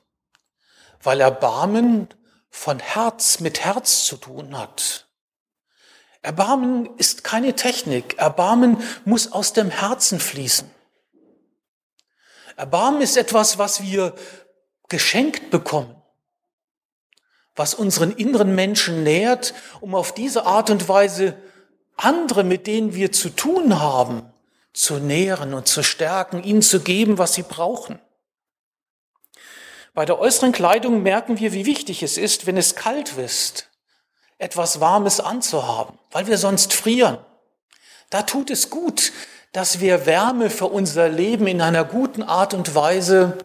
Weil 1.02 1.22
Erbarmen 1.22 2.08
von 2.50 2.80
Herz 2.80 3.40
mit 3.40 3.62
Herz 3.62 4.06
zu 4.06 4.18
tun 4.18 4.58
hat. 4.58 5.08
Erbarmen 6.22 6.90
ist 6.98 7.24
keine 7.24 7.56
Technik. 7.56 8.18
Erbarmen 8.18 8.84
muss 9.06 9.32
aus 9.32 9.54
dem 9.54 9.70
Herzen 9.70 10.20
fließen. 10.20 10.70
Erbarmen 12.58 13.02
ist 13.02 13.16
etwas, 13.16 13.58
was 13.58 13.82
wir 13.84 14.16
geschenkt 14.90 15.50
bekommen, 15.50 15.96
was 17.56 17.74
unseren 17.74 18.12
inneren 18.12 18.54
Menschen 18.54 19.04
nährt, 19.04 19.54
um 19.80 19.96
auf 19.96 20.14
diese 20.14 20.46
Art 20.46 20.70
und 20.70 20.90
Weise 20.90 21.38
andere, 21.96 22.44
mit 22.44 22.68
denen 22.68 22.94
wir 22.94 23.12
zu 23.14 23.30
tun 23.30 23.80
haben, 23.80 24.34
zu 24.80 24.98
nähren 24.98 25.54
und 25.54 25.68
zu 25.68 25.84
stärken, 25.84 26.42
ihnen 26.42 26.62
zu 26.62 26.80
geben, 26.80 27.18
was 27.18 27.34
sie 27.34 27.44
brauchen. 27.44 28.00
Bei 29.94 30.06
der 30.06 30.20
äußeren 30.20 30.54
Kleidung 30.54 31.04
merken 31.04 31.38
wir, 31.38 31.52
wie 31.52 31.66
wichtig 31.66 32.02
es 32.02 32.18
ist, 32.18 32.46
wenn 32.46 32.56
es 32.56 32.76
kalt 32.76 33.18
ist, 33.18 33.70
etwas 34.38 34.80
Warmes 34.80 35.20
anzuhaben, 35.20 36.00
weil 36.12 36.28
wir 36.28 36.38
sonst 36.38 36.72
frieren. 36.72 37.18
Da 38.10 38.22
tut 38.22 38.50
es 38.50 38.70
gut, 38.70 39.12
dass 39.52 39.82
wir 39.82 40.06
Wärme 40.06 40.50
für 40.50 40.68
unser 40.68 41.10
Leben 41.10 41.48
in 41.48 41.60
einer 41.60 41.84
guten 41.84 42.24
Art 42.24 42.54
und 42.54 42.74
Weise 42.74 43.38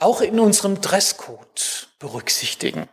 auch 0.00 0.20
in 0.20 0.40
unserem 0.40 0.80
Dresscode 0.80 1.90
berücksichtigen. 2.00 2.88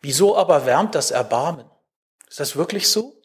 Wieso 0.00 0.36
aber 0.36 0.64
wärmt 0.64 0.94
das 0.94 1.10
Erbarmen? 1.10 1.68
Ist 2.28 2.38
das 2.38 2.54
wirklich 2.54 2.88
so? 2.88 3.17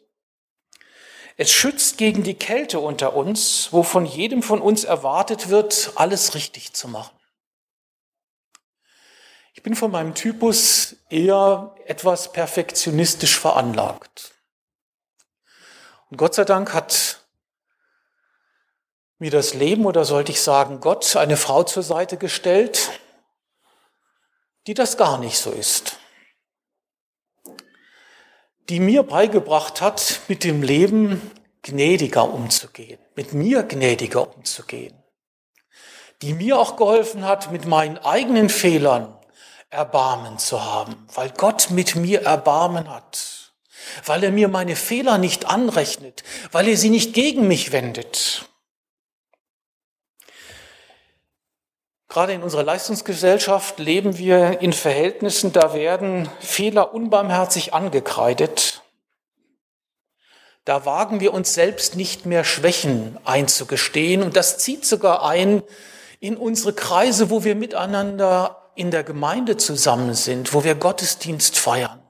Es 1.36 1.50
schützt 1.50 1.98
gegen 1.98 2.22
die 2.22 2.34
Kälte 2.34 2.78
unter 2.78 3.14
uns, 3.14 3.72
wo 3.72 3.82
von 3.82 4.06
jedem 4.06 4.42
von 4.42 4.60
uns 4.60 4.84
erwartet 4.84 5.48
wird, 5.48 5.92
alles 5.96 6.34
richtig 6.34 6.74
zu 6.74 6.86
machen. 6.86 7.16
Ich 9.54 9.62
bin 9.62 9.74
von 9.74 9.90
meinem 9.90 10.14
Typus 10.14 10.96
eher 11.10 11.74
etwas 11.86 12.32
perfektionistisch 12.32 13.38
veranlagt. 13.38 14.32
Und 16.10 16.18
Gott 16.18 16.34
sei 16.34 16.44
Dank 16.44 16.72
hat 16.72 17.24
mir 19.18 19.30
das 19.30 19.54
Leben, 19.54 19.86
oder 19.86 20.04
sollte 20.04 20.32
ich 20.32 20.40
sagen, 20.40 20.80
Gott 20.80 21.16
eine 21.16 21.36
Frau 21.36 21.64
zur 21.64 21.82
Seite 21.82 22.16
gestellt, 22.16 22.90
die 24.66 24.74
das 24.74 24.96
gar 24.96 25.18
nicht 25.18 25.38
so 25.38 25.50
ist 25.50 25.98
die 28.68 28.80
mir 28.80 29.02
beigebracht 29.02 29.80
hat, 29.80 30.20
mit 30.28 30.44
dem 30.44 30.62
Leben 30.62 31.20
gnädiger 31.62 32.32
umzugehen, 32.32 32.98
mit 33.14 33.32
mir 33.32 33.62
gnädiger 33.62 34.34
umzugehen, 34.36 34.94
die 36.22 36.34
mir 36.34 36.58
auch 36.58 36.76
geholfen 36.76 37.24
hat, 37.24 37.52
mit 37.52 37.66
meinen 37.66 37.98
eigenen 37.98 38.48
Fehlern 38.48 39.14
Erbarmen 39.70 40.38
zu 40.38 40.64
haben, 40.64 40.94
weil 41.14 41.30
Gott 41.30 41.70
mit 41.70 41.96
mir 41.96 42.22
Erbarmen 42.22 42.88
hat, 42.88 43.52
weil 44.04 44.22
er 44.22 44.30
mir 44.30 44.48
meine 44.48 44.76
Fehler 44.76 45.18
nicht 45.18 45.46
anrechnet, 45.46 46.22
weil 46.52 46.68
er 46.68 46.76
sie 46.76 46.90
nicht 46.90 47.12
gegen 47.12 47.48
mich 47.48 47.72
wendet. 47.72 48.48
Gerade 52.14 52.32
in 52.32 52.44
unserer 52.44 52.62
Leistungsgesellschaft 52.62 53.80
leben 53.80 54.18
wir 54.18 54.60
in 54.60 54.72
Verhältnissen, 54.72 55.52
da 55.52 55.74
werden 55.74 56.28
Fehler 56.38 56.94
unbarmherzig 56.94 57.74
angekreidet. 57.74 58.82
Da 60.64 60.86
wagen 60.86 61.18
wir 61.18 61.34
uns 61.34 61.54
selbst 61.54 61.96
nicht 61.96 62.24
mehr 62.24 62.44
Schwächen 62.44 63.18
einzugestehen 63.24 64.22
und 64.22 64.36
das 64.36 64.58
zieht 64.58 64.86
sogar 64.86 65.24
ein 65.24 65.64
in 66.20 66.36
unsere 66.36 66.72
Kreise, 66.72 67.30
wo 67.30 67.42
wir 67.42 67.56
miteinander 67.56 68.70
in 68.76 68.92
der 68.92 69.02
Gemeinde 69.02 69.56
zusammen 69.56 70.14
sind, 70.14 70.54
wo 70.54 70.62
wir 70.62 70.76
Gottesdienst 70.76 71.58
feiern. 71.58 72.00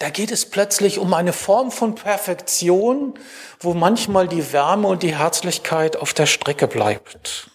Da 0.00 0.10
geht 0.10 0.32
es 0.32 0.50
plötzlich 0.50 0.98
um 0.98 1.14
eine 1.14 1.32
Form 1.32 1.70
von 1.70 1.94
Perfektion, 1.94 3.14
wo 3.60 3.72
manchmal 3.72 4.26
die 4.26 4.52
Wärme 4.52 4.88
und 4.88 5.04
die 5.04 5.16
Herzlichkeit 5.16 5.96
auf 5.96 6.12
der 6.12 6.26
Strecke 6.26 6.66
bleibt 6.66 7.50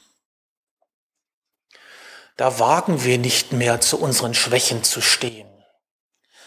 da 2.38 2.60
wagen 2.60 3.04
wir 3.04 3.18
nicht 3.18 3.54
mehr 3.54 3.82
zu 3.82 4.00
unseren 4.00 4.34
Schwächen 4.34 4.84
zu 4.84 5.02
stehen. 5.02 5.50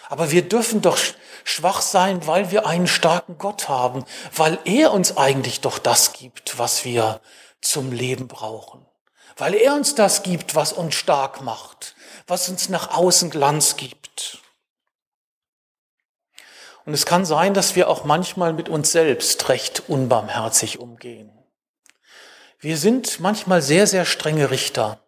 Aber 0.08 0.30
wir 0.30 0.46
dürfen 0.48 0.80
doch 0.80 0.98
schwach 1.44 1.80
sein, 1.80 2.26
weil 2.26 2.50
wir 2.50 2.66
einen 2.66 2.86
starken 2.86 3.38
Gott 3.38 3.68
haben, 3.68 4.04
weil 4.34 4.58
er 4.64 4.92
uns 4.92 5.16
eigentlich 5.16 5.60
doch 5.60 5.78
das 5.78 6.12
gibt, 6.12 6.58
was 6.58 6.84
wir 6.84 7.20
zum 7.60 7.92
Leben 7.92 8.28
brauchen, 8.28 8.86
weil 9.36 9.54
er 9.54 9.74
uns 9.74 9.94
das 9.94 10.22
gibt, 10.22 10.54
was 10.54 10.72
uns 10.72 10.94
stark 10.94 11.42
macht, 11.42 11.94
was 12.26 12.48
uns 12.48 12.68
nach 12.68 12.94
außen 12.96 13.30
Glanz 13.30 13.76
gibt. 13.76 14.38
Und 16.84 16.94
es 16.94 17.04
kann 17.04 17.26
sein, 17.26 17.52
dass 17.52 17.76
wir 17.76 17.88
auch 17.88 18.04
manchmal 18.04 18.54
mit 18.54 18.70
uns 18.70 18.92
selbst 18.92 19.48
recht 19.50 19.88
unbarmherzig 19.88 20.78
umgehen. 20.78 21.30
Wir 22.60 22.78
sind 22.78 23.20
manchmal 23.20 23.60
sehr, 23.60 23.86
sehr 23.86 24.06
strenge 24.06 24.50
Richter 24.50 24.98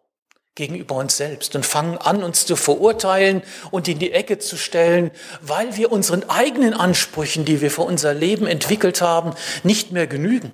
gegenüber 0.61 0.97
uns 0.97 1.17
selbst 1.17 1.57
und 1.57 1.65
fangen 1.65 1.97
an, 1.97 2.23
uns 2.23 2.45
zu 2.45 2.55
verurteilen 2.55 3.43
und 3.71 3.89
in 3.89 3.99
die 3.99 4.13
Ecke 4.13 4.39
zu 4.39 4.59
stellen, 4.59 5.11
weil 5.41 5.79
wir 5.79 5.91
unseren 5.91 6.29
eigenen 6.29 6.75
Ansprüchen, 6.75 7.47
die 7.47 7.63
wir 7.63 7.71
für 7.71 7.81
unser 7.81 8.13
Leben 8.13 8.47
entwickelt 8.47 9.01
haben, 9.01 9.35
nicht 9.63 9.91
mehr 9.91 10.07
genügen. 10.07 10.53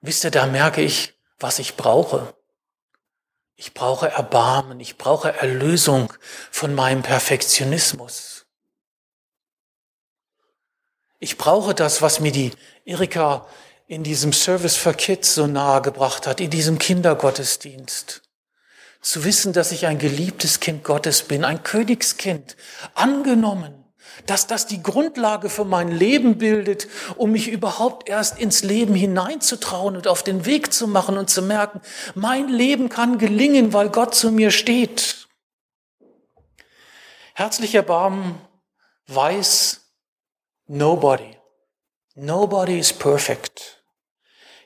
Wisst 0.00 0.24
ihr, 0.24 0.30
da 0.30 0.46
merke 0.46 0.80
ich, 0.80 1.12
was 1.38 1.58
ich 1.58 1.76
brauche. 1.76 2.34
Ich 3.54 3.74
brauche 3.74 4.08
Erbarmen, 4.08 4.80
ich 4.80 4.96
brauche 4.96 5.36
Erlösung 5.36 6.10
von 6.50 6.74
meinem 6.74 7.02
Perfektionismus. 7.02 8.46
Ich 11.18 11.36
brauche 11.36 11.74
das, 11.74 12.00
was 12.00 12.20
mir 12.20 12.32
die 12.32 12.52
Erika 12.86 13.46
in 13.90 14.04
diesem 14.04 14.32
Service 14.32 14.76
for 14.76 14.94
Kids 14.94 15.34
so 15.34 15.48
nahe 15.48 15.82
gebracht 15.82 16.28
hat, 16.28 16.40
in 16.40 16.48
diesem 16.48 16.78
Kindergottesdienst. 16.78 18.22
Zu 19.00 19.24
wissen, 19.24 19.52
dass 19.52 19.72
ich 19.72 19.86
ein 19.86 19.98
geliebtes 19.98 20.60
Kind 20.60 20.84
Gottes 20.84 21.24
bin, 21.24 21.44
ein 21.44 21.64
Königskind, 21.64 22.56
angenommen, 22.94 23.84
dass 24.26 24.46
das 24.46 24.68
die 24.68 24.80
Grundlage 24.80 25.50
für 25.50 25.64
mein 25.64 25.88
Leben 25.88 26.38
bildet, 26.38 26.86
um 27.16 27.32
mich 27.32 27.48
überhaupt 27.48 28.08
erst 28.08 28.38
ins 28.38 28.62
Leben 28.62 28.94
hineinzutrauen 28.94 29.96
und 29.96 30.06
auf 30.06 30.22
den 30.22 30.46
Weg 30.46 30.72
zu 30.72 30.86
machen 30.86 31.18
und 31.18 31.28
zu 31.28 31.42
merken, 31.42 31.80
mein 32.14 32.46
Leben 32.46 32.90
kann 32.90 33.18
gelingen, 33.18 33.72
weil 33.72 33.88
Gott 33.88 34.14
zu 34.14 34.30
mir 34.30 34.52
steht. 34.52 35.26
Herzlicher 37.34 37.82
Baum 37.82 38.40
weiß, 39.08 39.80
nobody, 40.68 41.36
nobody 42.14 42.78
is 42.78 42.92
perfect. 42.92 43.79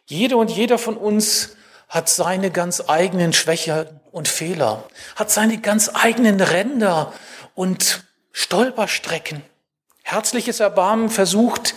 Jede 0.06 0.36
und 0.36 0.50
jeder 0.50 0.78
von 0.78 0.96
uns 0.96 1.56
hat 1.88 2.08
seine 2.08 2.50
ganz 2.50 2.82
eigenen 2.88 3.32
Schwächen 3.32 4.00
und 4.10 4.28
Fehler, 4.28 4.84
hat 5.16 5.30
seine 5.30 5.58
ganz 5.58 5.90
eigenen 5.94 6.40
Ränder 6.40 7.12
und 7.54 8.04
Stolperstrecken. 8.32 9.42
Herzliches 10.02 10.60
Erbarmen 10.60 11.08
versucht, 11.08 11.74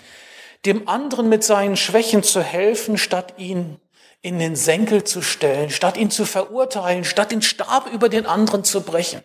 dem 0.65 0.87
anderen 0.89 1.29
mit 1.29 1.43
seinen 1.43 1.77
Schwächen 1.77 2.23
zu 2.23 2.41
helfen, 2.41 2.97
statt 2.97 3.35
ihn 3.37 3.79
in 4.21 4.39
den 4.39 4.55
Senkel 4.55 5.03
zu 5.03 5.21
stellen, 5.21 5.69
statt 5.69 5.95
ihn 5.95 6.11
zu 6.11 6.25
verurteilen, 6.25 7.05
statt 7.05 7.31
den 7.31 7.41
Stab 7.41 7.91
über 7.93 8.09
den 8.09 8.25
anderen 8.25 8.63
zu 8.63 8.81
brechen. 8.81 9.23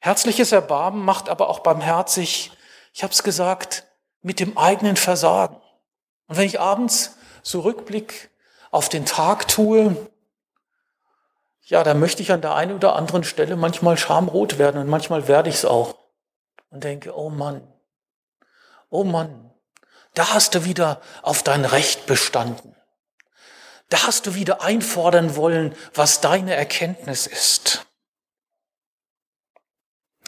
Herzliches 0.00 0.52
Erbarmen 0.52 1.04
macht 1.04 1.28
aber 1.28 1.48
auch 1.48 1.60
barmherzig, 1.60 2.50
ich 2.92 3.02
habe 3.02 3.12
es 3.12 3.22
gesagt, 3.22 3.84
mit 4.22 4.40
dem 4.40 4.58
eigenen 4.58 4.96
Versagen. 4.96 5.59
Und 6.30 6.36
wenn 6.36 6.46
ich 6.46 6.60
abends 6.60 7.16
so 7.42 7.58
Rückblick 7.58 8.30
auf 8.70 8.88
den 8.88 9.04
Tag 9.04 9.48
tue, 9.48 9.96
ja, 11.64 11.82
da 11.82 11.92
möchte 11.94 12.22
ich 12.22 12.30
an 12.30 12.40
der 12.40 12.54
einen 12.54 12.76
oder 12.76 12.94
anderen 12.94 13.24
Stelle 13.24 13.56
manchmal 13.56 13.98
schamrot 13.98 14.56
werden 14.56 14.80
und 14.80 14.88
manchmal 14.88 15.26
werde 15.26 15.48
ich 15.48 15.56
es 15.56 15.64
auch 15.64 15.96
und 16.70 16.84
denke, 16.84 17.18
oh 17.18 17.30
Mann, 17.30 17.66
oh 18.90 19.02
Mann, 19.02 19.50
da 20.14 20.32
hast 20.32 20.54
du 20.54 20.64
wieder 20.64 21.00
auf 21.22 21.42
dein 21.42 21.64
Recht 21.64 22.06
bestanden. 22.06 22.76
Da 23.88 24.04
hast 24.04 24.28
du 24.28 24.36
wieder 24.36 24.62
einfordern 24.62 25.34
wollen, 25.34 25.74
was 25.94 26.20
deine 26.20 26.54
Erkenntnis 26.54 27.26
ist. 27.26 27.86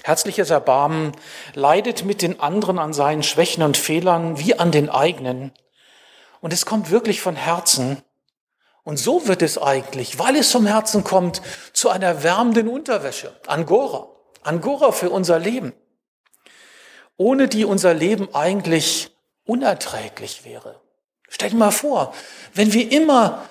Herzliches 0.02 0.50
Erbarmen 0.50 1.12
leidet 1.54 2.04
mit 2.04 2.22
den 2.22 2.40
anderen 2.40 2.80
an 2.80 2.92
seinen 2.92 3.22
Schwächen 3.22 3.62
und 3.62 3.76
Fehlern 3.76 4.40
wie 4.40 4.58
an 4.58 4.72
den 4.72 4.90
eigenen. 4.90 5.52
Und 6.42 6.52
es 6.52 6.66
kommt 6.66 6.90
wirklich 6.90 7.20
von 7.20 7.36
Herzen. 7.36 8.02
Und 8.82 8.98
so 8.98 9.28
wird 9.28 9.42
es 9.42 9.58
eigentlich, 9.58 10.18
weil 10.18 10.34
es 10.34 10.50
vom 10.50 10.66
Herzen 10.66 11.04
kommt, 11.04 11.40
zu 11.72 11.88
einer 11.88 12.24
wärmenden 12.24 12.68
Unterwäsche. 12.68 13.34
Angora. 13.46 14.08
Angora 14.42 14.90
für 14.90 15.08
unser 15.08 15.38
Leben. 15.38 15.72
Ohne 17.16 17.46
die 17.46 17.64
unser 17.64 17.94
Leben 17.94 18.34
eigentlich 18.34 19.16
unerträglich 19.44 20.44
wäre. 20.44 20.80
Stell 21.28 21.50
dir 21.50 21.56
mal 21.56 21.70
vor, 21.70 22.12
wenn 22.54 22.72
wir 22.72 22.90
immer 22.90 23.48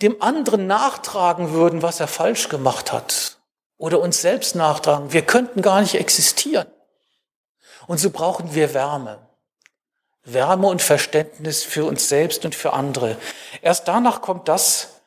dem 0.00 0.22
anderen 0.22 0.68
nachtragen 0.68 1.50
würden, 1.50 1.82
was 1.82 1.98
er 1.98 2.06
falsch 2.06 2.48
gemacht 2.48 2.92
hat, 2.92 3.38
oder 3.78 4.00
uns 4.00 4.20
selbst 4.20 4.54
nachtragen, 4.54 5.12
wir 5.12 5.22
könnten 5.22 5.60
gar 5.60 5.80
nicht 5.80 5.96
existieren. 5.96 6.68
Und 7.88 7.98
so 7.98 8.10
brauchen 8.10 8.54
wir 8.54 8.74
Wärme. 8.74 9.25
Wärme 10.26 10.66
und 10.66 10.82
Verständnis 10.82 11.62
für 11.62 11.84
uns 11.84 12.08
selbst 12.08 12.44
und 12.44 12.54
für 12.54 12.72
andere. 12.72 13.16
Erst 13.62 13.88
danach 13.88 14.20
kommt 14.20 14.48
das, 14.48 15.00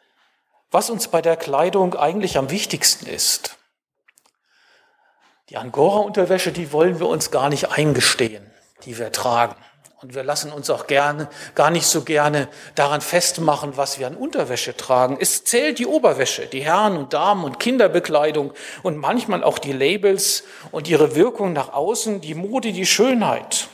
was 0.72 0.90
uns 0.90 1.08
bei 1.10 1.22
der 1.22 1.36
Kleidung 1.36 1.96
eigentlich 1.96 2.38
am 2.38 2.50
wichtigsten 2.50 3.06
ist. 3.06 3.58
Die 5.50 5.58
Angora-Unterwäsche, 5.58 6.52
die 6.52 6.72
wollen 6.72 7.00
wir 7.00 7.08
uns 7.08 7.32
gar 7.32 7.50
nicht 7.50 7.72
eingestehen, 7.72 8.50
die 8.86 8.98
wir 8.98 9.12
tragen. 9.12 9.56
Und 10.02 10.16
wir 10.16 10.24
lassen 10.24 10.54
uns 10.54 10.70
auch 10.70 10.88
gerne, 10.88 11.28
gar 11.56 11.72
nicht 11.72 11.86
so 11.86 12.04
gerne 12.04 12.48
daran 12.76 13.02
festmachen, 13.02 13.76
was 13.76 14.00
wir 14.00 14.08
an 14.08 14.16
Unterwäsche 14.16 14.78
tragen. 14.78 15.18
Es 15.20 15.44
zählt 15.44 15.78
die 15.80 15.88
Oberwäsche, 15.88 16.46
die 16.46 16.62
Herren 16.62 16.96
und 16.96 17.12
Damen 17.12 17.44
und 17.44 17.60
Kinderbekleidung 17.60 18.54
und 18.82 18.96
manchmal 18.96 19.44
auch 19.44 19.60
die 19.60 19.74
Labels 19.74 20.44
und 20.72 20.88
ihre 20.88 21.16
Wirkung 21.16 21.52
nach 21.52 21.74
außen, 21.74 22.22
die 22.22 22.36
Mode, 22.36 22.72
die 22.72 22.86
Schönheit. 22.86 23.68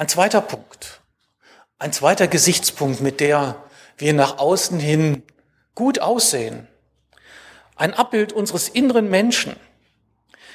Ein 0.00 0.08
zweiter 0.08 0.40
Punkt, 0.40 1.02
ein 1.78 1.92
zweiter 1.92 2.26
Gesichtspunkt, 2.26 3.02
mit 3.02 3.20
der 3.20 3.62
wir 3.98 4.14
nach 4.14 4.38
außen 4.38 4.80
hin 4.80 5.22
gut 5.74 5.98
aussehen. 5.98 6.66
Ein 7.76 7.92
Abbild 7.92 8.32
unseres 8.32 8.70
inneren 8.70 9.10
Menschen. 9.10 9.56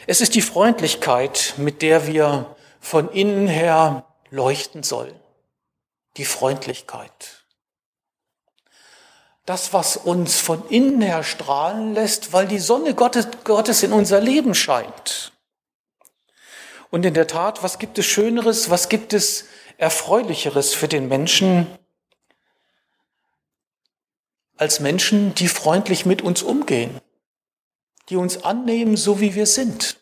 Es 0.07 0.19
ist 0.19 0.33
die 0.33 0.41
Freundlichkeit, 0.41 1.53
mit 1.57 1.83
der 1.83 2.07
wir 2.07 2.55
von 2.79 3.11
innen 3.11 3.47
her 3.47 4.07
leuchten 4.31 4.81
soll. 4.81 5.13
Die 6.17 6.25
Freundlichkeit. 6.25 7.45
Das, 9.45 9.73
was 9.73 9.95
uns 9.95 10.39
von 10.39 10.67
innen 10.69 11.01
her 11.01 11.21
strahlen 11.21 11.93
lässt, 11.93 12.33
weil 12.33 12.47
die 12.47 12.57
Sonne 12.57 12.95
Gottes 12.95 13.83
in 13.83 13.93
unser 13.93 14.21
Leben 14.21 14.55
scheint. 14.55 15.34
Und 16.91 17.05
in 17.05 17.13
der 17.13 17.27
Tat, 17.27 17.63
was 17.63 17.79
gibt 17.79 17.97
es 17.97 18.05
Schöneres, 18.05 18.69
was 18.69 18.89
gibt 18.89 19.13
es 19.13 19.45
Erfreulicheres 19.77 20.73
für 20.73 20.87
den 20.87 21.07
Menschen, 21.07 21.67
als 24.57 24.79
Menschen, 24.79 25.35
die 25.35 25.49
freundlich 25.49 26.05
mit 26.05 26.21
uns 26.21 26.41
umgehen, 26.41 27.01
die 28.09 28.15
uns 28.15 28.43
annehmen, 28.43 28.95
so 28.95 29.19
wie 29.19 29.35
wir 29.35 29.45
sind 29.45 29.97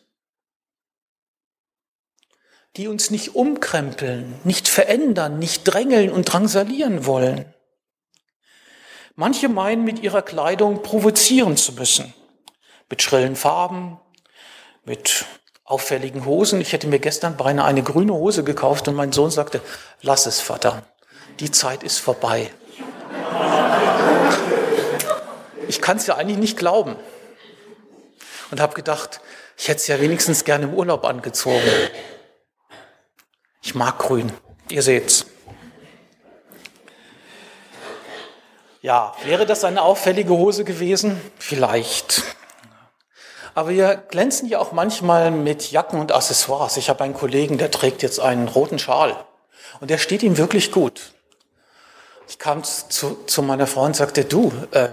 die 2.76 2.88
uns 2.88 3.10
nicht 3.10 3.34
umkrempeln, 3.34 4.40
nicht 4.44 4.68
verändern, 4.68 5.38
nicht 5.38 5.62
drängeln 5.64 6.10
und 6.10 6.24
drangsalieren 6.24 7.06
wollen. 7.06 7.52
Manche 9.14 9.48
meinen, 9.48 9.84
mit 9.84 10.00
ihrer 10.00 10.22
Kleidung 10.22 10.82
provozieren 10.82 11.56
zu 11.56 11.72
müssen. 11.74 12.12
Mit 12.90 13.00
schrillen 13.00 13.36
Farben, 13.36 14.00
mit 14.84 15.24
auffälligen 15.64 16.26
Hosen. 16.26 16.60
Ich 16.60 16.72
hätte 16.72 16.86
mir 16.86 16.98
gestern 16.98 17.36
beinahe 17.36 17.66
eine 17.66 17.82
grüne 17.82 18.12
Hose 18.12 18.44
gekauft 18.44 18.86
und 18.88 18.94
mein 18.94 19.12
Sohn 19.12 19.30
sagte, 19.30 19.60
lass 20.02 20.26
es, 20.26 20.40
Vater, 20.40 20.82
die 21.40 21.50
Zeit 21.50 21.82
ist 21.82 21.98
vorbei. 21.98 22.50
Ich 25.66 25.80
kann 25.80 25.96
es 25.96 26.06
ja 26.06 26.16
eigentlich 26.16 26.38
nicht 26.38 26.56
glauben. 26.58 26.96
Und 28.50 28.60
habe 28.60 28.74
gedacht, 28.74 29.20
ich 29.56 29.68
hätte 29.68 29.78
es 29.78 29.86
ja 29.86 30.00
wenigstens 30.00 30.44
gerne 30.44 30.66
im 30.66 30.74
Urlaub 30.74 31.04
angezogen. 31.04 31.62
Ich 33.62 33.74
mag 33.74 33.98
grün. 33.98 34.32
Ihr 34.68 34.82
seht's. 34.82 35.26
Ja, 38.82 39.14
wäre 39.24 39.46
das 39.46 39.64
eine 39.64 39.80
auffällige 39.80 40.34
Hose 40.34 40.64
gewesen? 40.64 41.18
Vielleicht. 41.38 42.22
Aber 43.54 43.70
wir 43.70 43.96
glänzen 44.08 44.48
ja 44.48 44.58
auch 44.58 44.72
manchmal 44.72 45.30
mit 45.30 45.70
Jacken 45.70 46.00
und 46.00 46.12
Accessoires. 46.12 46.76
Ich 46.76 46.88
habe 46.88 47.04
einen 47.04 47.14
Kollegen, 47.14 47.56
der 47.56 47.70
trägt 47.70 48.02
jetzt 48.02 48.18
einen 48.18 48.48
roten 48.48 48.78
Schal. 48.78 49.16
Und 49.80 49.90
der 49.90 49.98
steht 49.98 50.22
ihm 50.22 50.36
wirklich 50.36 50.72
gut. 50.72 51.12
Ich 52.28 52.38
kam 52.38 52.64
zu, 52.64 53.16
zu 53.26 53.42
meiner 53.42 53.66
Frau 53.66 53.82
und 53.82 53.94
sagte, 53.94 54.24
du, 54.24 54.52
äh, 54.72 54.88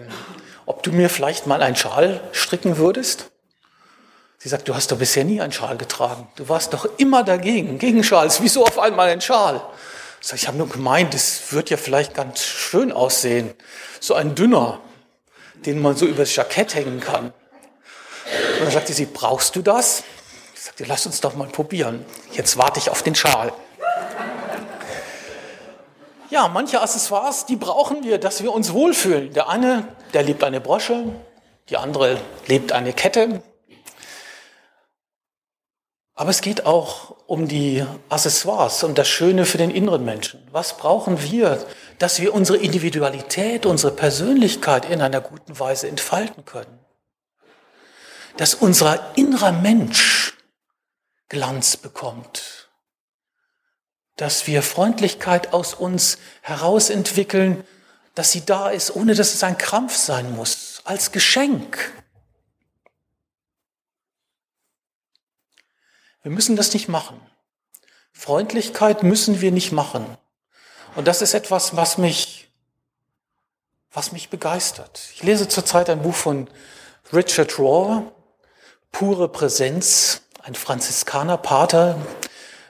ob 0.65 0.83
du 0.83 0.91
mir 0.91 1.09
vielleicht 1.09 1.47
mal 1.47 1.63
einen 1.63 1.75
Schal 1.75 2.21
stricken 2.33 2.77
würdest? 2.77 3.31
Sie 4.37 4.49
sagt, 4.49 4.67
du 4.67 4.75
hast 4.75 4.91
doch 4.91 4.97
bisher 4.97 5.23
nie 5.23 5.41
einen 5.41 5.51
Schal 5.51 5.77
getragen. 5.77 6.27
Du 6.35 6.49
warst 6.49 6.73
doch 6.73 6.87
immer 6.97 7.23
dagegen, 7.23 7.79
gegen 7.79 8.03
Schals. 8.03 8.41
Wieso 8.41 8.63
auf 8.63 8.79
einmal 8.79 9.09
ein 9.09 9.21
Schal? 9.21 9.61
Ich, 10.19 10.27
sag, 10.27 10.37
ich 10.37 10.47
habe 10.47 10.57
nur 10.57 10.69
gemeint, 10.69 11.15
es 11.15 11.51
wird 11.51 11.69
ja 11.69 11.77
vielleicht 11.77 12.13
ganz 12.13 12.43
schön 12.43 12.91
aussehen. 12.91 13.53
So 13.99 14.13
ein 14.13 14.35
dünner, 14.35 14.79
den 15.65 15.81
man 15.81 15.95
so 15.95 16.05
übers 16.05 16.35
Jackett 16.35 16.75
hängen 16.75 16.99
kann. 16.99 17.33
Und 18.61 18.67
dann 18.67 18.73
sagte 18.73 18.93
sie, 18.93 19.07
brauchst 19.07 19.55
du 19.55 19.63
das? 19.63 20.03
Ich 20.53 20.61
sagte, 20.61 20.83
lass 20.83 21.07
uns 21.07 21.19
doch 21.19 21.35
mal 21.35 21.47
probieren. 21.47 22.05
Jetzt 22.33 22.57
warte 22.57 22.77
ich 22.77 22.91
auf 22.91 23.01
den 23.01 23.15
Schal. 23.15 23.51
Ja, 26.29 26.47
manche 26.47 26.79
Accessoires, 26.79 27.47
die 27.47 27.55
brauchen 27.55 28.03
wir, 28.03 28.19
dass 28.19 28.43
wir 28.43 28.53
uns 28.53 28.71
wohlfühlen. 28.71 29.33
Der 29.33 29.49
eine, 29.49 29.87
der 30.13 30.21
liebt 30.21 30.43
eine 30.43 30.61
Brosche, 30.61 31.05
die 31.69 31.77
andere 31.77 32.19
liebt 32.45 32.71
eine 32.71 32.93
Kette, 32.93 33.41
aber 36.13 36.29
es 36.29 36.41
geht 36.41 36.67
auch 36.67 37.15
um 37.25 37.47
die 37.47 37.83
Accessoires 38.09 38.83
und 38.83 38.99
das 38.99 39.07
Schöne 39.07 39.47
für 39.47 39.57
den 39.57 39.71
inneren 39.71 40.05
Menschen. 40.05 40.47
Was 40.51 40.77
brauchen 40.77 41.19
wir, 41.23 41.65
dass 41.97 42.21
wir 42.21 42.35
unsere 42.35 42.59
Individualität, 42.59 43.65
unsere 43.65 43.91
Persönlichkeit 43.91 44.87
in 44.87 45.01
einer 45.01 45.19
guten 45.19 45.59
Weise 45.59 45.87
entfalten 45.87 46.45
können? 46.45 46.77
Dass 48.37 48.53
unser 48.53 49.15
innerer 49.17 49.51
Mensch 49.51 50.37
Glanz 51.29 51.77
bekommt. 51.77 52.69
Dass 54.15 54.47
wir 54.47 54.63
Freundlichkeit 54.63 55.53
aus 55.53 55.73
uns 55.73 56.17
heraus 56.41 56.89
entwickeln, 56.89 57.63
dass 58.15 58.31
sie 58.31 58.45
da 58.45 58.69
ist, 58.69 58.95
ohne 58.95 59.15
dass 59.15 59.33
es 59.33 59.43
ein 59.43 59.57
Krampf 59.57 59.95
sein 59.95 60.35
muss, 60.35 60.81
als 60.83 61.11
Geschenk. 61.11 61.93
Wir 66.23 66.31
müssen 66.31 66.55
das 66.55 66.73
nicht 66.73 66.87
machen. 66.87 67.19
Freundlichkeit 68.11 69.03
müssen 69.03 69.41
wir 69.41 69.51
nicht 69.51 69.71
machen. 69.71 70.17
Und 70.95 71.07
das 71.07 71.21
ist 71.21 71.33
etwas, 71.33 71.75
was 71.75 71.97
mich, 71.97 72.51
was 73.91 74.11
mich 74.11 74.29
begeistert. 74.29 75.01
Ich 75.15 75.23
lese 75.23 75.47
zurzeit 75.47 75.89
ein 75.89 76.01
Buch 76.01 76.13
von 76.13 76.49
Richard 77.13 77.57
Rohr, 77.57 78.13
Pure 78.91 79.29
Präsenz, 79.29 80.21
ein 80.43 80.55
Franziskanerpater, 80.55 81.97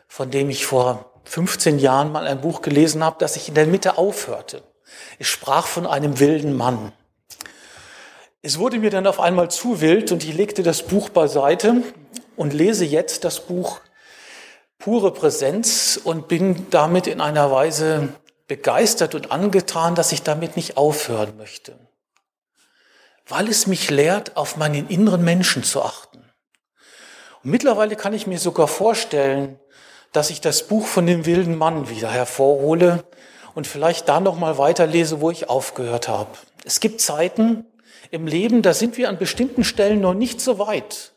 von 0.07 0.31
dem 0.31 0.49
ich 0.49 0.65
vor 0.65 1.11
15 1.25 1.79
Jahren 1.79 2.11
mal 2.11 2.27
ein 2.27 2.41
Buch 2.41 2.61
gelesen 2.61 3.03
habe, 3.03 3.17
das 3.19 3.35
sich 3.35 3.47
in 3.47 3.55
der 3.55 3.67
Mitte 3.67 3.97
aufhörte. 3.97 4.63
Es 5.19 5.27
sprach 5.27 5.67
von 5.67 5.85
einem 5.87 6.19
wilden 6.19 6.55
Mann. 6.55 6.91
Es 8.41 8.57
wurde 8.57 8.79
mir 8.79 8.89
dann 8.89 9.07
auf 9.07 9.19
einmal 9.19 9.51
zu 9.51 9.81
wild 9.81 10.11
und 10.11 10.23
ich 10.23 10.33
legte 10.33 10.63
das 10.63 10.83
Buch 10.83 11.09
beiseite 11.09 11.83
und 12.35 12.53
lese 12.53 12.85
jetzt 12.85 13.23
das 13.23 13.41
Buch 13.41 13.81
Pure 14.79 15.13
Präsenz 15.13 15.99
und 16.03 16.27
bin 16.27 16.67
damit 16.71 17.05
in 17.05 17.21
einer 17.21 17.51
Weise 17.51 18.09
begeistert 18.47 19.15
und 19.15 19.31
angetan, 19.31 19.95
dass 19.95 20.11
ich 20.11 20.23
damit 20.23 20.55
nicht 20.55 20.75
aufhören 20.75 21.37
möchte. 21.37 21.77
Weil 23.31 23.47
es 23.47 23.65
mich 23.65 23.89
lehrt, 23.89 24.35
auf 24.35 24.57
meinen 24.57 24.89
inneren 24.89 25.23
Menschen 25.23 25.63
zu 25.63 25.81
achten. 25.81 26.19
Und 27.43 27.49
mittlerweile 27.49 27.95
kann 27.95 28.13
ich 28.13 28.27
mir 28.27 28.39
sogar 28.39 28.67
vorstellen, 28.67 29.57
dass 30.11 30.29
ich 30.29 30.41
das 30.41 30.67
Buch 30.67 30.85
von 30.85 31.07
dem 31.07 31.25
wilden 31.25 31.57
Mann 31.57 31.89
wieder 31.89 32.11
hervorhole 32.11 33.05
und 33.55 33.67
vielleicht 33.67 34.09
da 34.09 34.19
noch 34.19 34.37
mal 34.37 34.57
weiterlese, 34.57 35.21
wo 35.21 35.31
ich 35.31 35.49
aufgehört 35.49 36.09
habe. 36.09 36.37
Es 36.65 36.81
gibt 36.81 36.99
Zeiten, 36.99 37.65
im 38.09 38.27
Leben, 38.27 38.61
da 38.61 38.73
sind 38.73 38.97
wir 38.97 39.07
an 39.07 39.17
bestimmten 39.17 39.63
Stellen 39.63 40.01
noch 40.01 40.13
nicht 40.13 40.41
so 40.41 40.59
weit, 40.59 41.13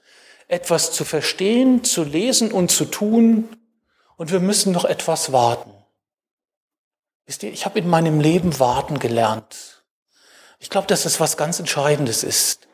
etwas 0.47 0.93
zu 0.93 1.05
verstehen, 1.05 1.83
zu 1.83 2.05
lesen 2.05 2.53
und 2.53 2.71
zu 2.71 2.85
tun. 2.85 3.49
Und 4.17 4.31
wir 4.31 4.39
müssen 4.39 4.73
noch 4.73 4.85
etwas 4.85 5.33
warten. 5.33 5.73
Wisst 7.27 7.43
ihr, 7.43 7.53
ich 7.53 7.65
habe 7.65 7.81
in 7.81 7.89
meinem 7.89 8.21
Leben 8.21 8.61
warten 8.61 9.01
gelernt. 9.01 9.74
Ich 10.65 10.71
glaube, 10.71 10.87
dass 10.87 11.03
das 11.03 11.21
was 11.21 11.37
ganz 11.37 11.59
Entscheidendes 11.59 12.25
ist. 12.25 12.69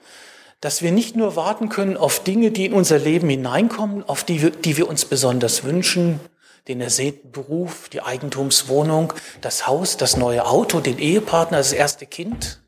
Dass 0.60 0.80
wir 0.80 0.92
nicht 0.92 1.16
nur 1.16 1.34
warten 1.34 1.68
können 1.68 1.96
auf 1.96 2.22
Dinge, 2.22 2.52
die 2.52 2.66
in 2.66 2.72
unser 2.72 3.00
Leben 3.00 3.28
hineinkommen, 3.28 4.08
auf 4.08 4.22
die 4.22 4.42
wir, 4.42 4.50
die 4.50 4.76
wir 4.76 4.88
uns 4.88 5.06
besonders 5.06 5.64
wünschen, 5.64 6.20
den 6.68 6.80
ersehnten 6.80 7.32
Beruf, 7.32 7.88
die 7.88 8.00
Eigentumswohnung, 8.00 9.12
das 9.40 9.66
Haus, 9.66 9.96
das 9.96 10.16
neue 10.16 10.46
Auto, 10.46 10.78
den 10.78 11.00
Ehepartner, 11.00 11.58
das 11.58 11.72
erste 11.72 12.06
Kind, 12.06 12.60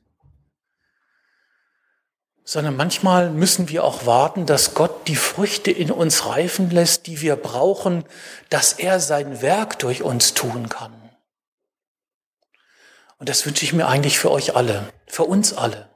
sondern 2.42 2.76
manchmal 2.76 3.30
müssen 3.30 3.68
wir 3.68 3.84
auch 3.84 4.04
warten, 4.06 4.44
dass 4.44 4.74
Gott 4.74 5.06
die 5.06 5.14
Früchte 5.14 5.70
in 5.70 5.92
uns 5.92 6.26
reifen 6.26 6.68
lässt, 6.70 7.06
die 7.06 7.20
wir 7.20 7.36
brauchen, 7.36 8.04
dass 8.50 8.72
er 8.72 8.98
sein 8.98 9.40
Werk 9.40 9.78
durch 9.78 10.02
uns 10.02 10.34
tun 10.34 10.68
kann. 10.68 11.01
Und 13.22 13.28
das 13.28 13.46
wünsche 13.46 13.64
ich 13.64 13.72
mir 13.72 13.86
eigentlich 13.86 14.18
für 14.18 14.32
euch 14.32 14.56
alle, 14.56 14.92
für 15.06 15.22
uns 15.22 15.52
alle. 15.52 15.88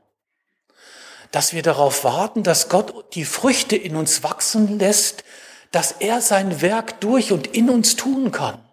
Dass 1.32 1.52
wir 1.52 1.64
darauf 1.64 2.04
warten, 2.04 2.44
dass 2.44 2.68
Gott 2.68 3.16
die 3.16 3.24
Früchte 3.24 3.74
in 3.74 3.96
uns 3.96 4.22
wachsen 4.22 4.78
lässt, 4.78 5.24
dass 5.72 5.90
er 5.90 6.20
sein 6.20 6.60
Werk 6.60 7.00
durch 7.00 7.32
und 7.32 7.48
in 7.48 7.68
uns 7.68 7.96
tun 7.96 8.30
kann. 8.30 8.64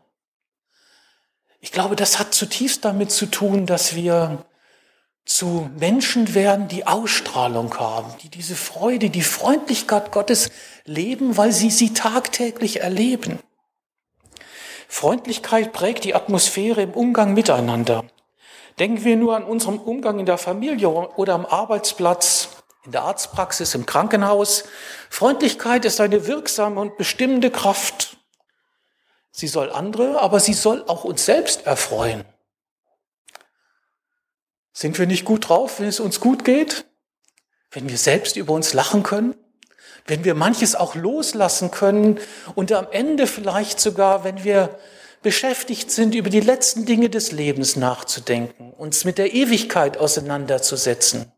Ich 1.61 1.71
glaube, 1.71 1.95
das 1.95 2.19
hat 2.19 2.35
zutiefst 2.35 2.85
damit 2.85 3.11
zu 3.11 3.25
tun, 3.25 3.65
dass 3.65 3.95
wir 3.95 4.45
zu 5.25 5.71
Menschen 5.79 6.35
werden, 6.35 6.67
die 6.67 6.85
Ausstrahlung 6.85 7.79
haben, 7.79 8.13
die 8.21 8.29
diese 8.29 8.55
Freude, 8.55 9.09
die 9.09 9.23
Freundlichkeit 9.23 10.11
Gottes 10.11 10.51
leben, 10.85 11.37
weil 11.37 11.51
sie 11.51 11.71
sie 11.71 11.95
tagtäglich 11.95 12.81
erleben. 12.81 13.39
Freundlichkeit 14.87 15.73
prägt 15.73 16.03
die 16.03 16.13
Atmosphäre 16.13 16.83
im 16.83 16.91
Umgang 16.91 17.33
miteinander. 17.33 18.05
Denken 18.79 19.03
wir 19.03 19.15
nur 19.15 19.35
an 19.35 19.43
unseren 19.43 19.77
Umgang 19.77 20.19
in 20.19 20.25
der 20.25 20.37
Familie 20.37 20.89
oder 20.89 21.35
am 21.35 21.45
Arbeitsplatz, 21.45 22.49
in 22.85 22.91
der 22.91 23.03
Arztpraxis, 23.03 23.75
im 23.75 23.85
Krankenhaus. 23.85 24.63
Freundlichkeit 25.09 25.85
ist 25.85 26.01
eine 26.01 26.27
wirksame 26.27 26.79
und 26.79 26.97
bestimmende 26.97 27.51
Kraft. 27.51 28.17
Sie 29.31 29.47
soll 29.47 29.71
andere, 29.71 30.19
aber 30.19 30.39
sie 30.39 30.53
soll 30.53 30.83
auch 30.87 31.03
uns 31.03 31.25
selbst 31.25 31.65
erfreuen. 31.65 32.25
Sind 34.73 34.97
wir 34.97 35.05
nicht 35.05 35.23
gut 35.23 35.49
drauf, 35.49 35.79
wenn 35.79 35.87
es 35.87 35.99
uns 35.99 36.19
gut 36.19 36.43
geht? 36.43 36.85
Wenn 37.71 37.89
wir 37.89 37.97
selbst 37.97 38.37
über 38.37 38.53
uns 38.53 38.73
lachen 38.73 39.03
können? 39.03 39.35
Wenn 40.05 40.25
wir 40.25 40.35
manches 40.35 40.75
auch 40.75 40.95
loslassen 40.95 41.71
können 41.71 42.19
und 42.55 42.71
am 42.71 42.87
Ende 42.91 43.27
vielleicht 43.27 43.79
sogar, 43.79 44.23
wenn 44.23 44.43
wir 44.43 44.77
beschäftigt 45.23 45.89
sind, 45.89 46.13
über 46.13 46.29
die 46.29 46.39
letzten 46.39 46.85
Dinge 46.85 47.09
des 47.09 47.31
Lebens 47.31 47.75
nachzudenken, 47.75 48.71
uns 48.73 49.05
mit 49.05 49.17
der 49.17 49.33
Ewigkeit 49.33 49.97
auseinanderzusetzen. 49.97 51.31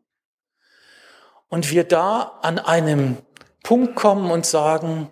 Und 1.48 1.72
wir 1.72 1.84
da 1.84 2.40
an 2.42 2.60
einem 2.60 3.18
Punkt 3.64 3.96
kommen 3.96 4.32
und 4.32 4.46
sagen, 4.46 5.12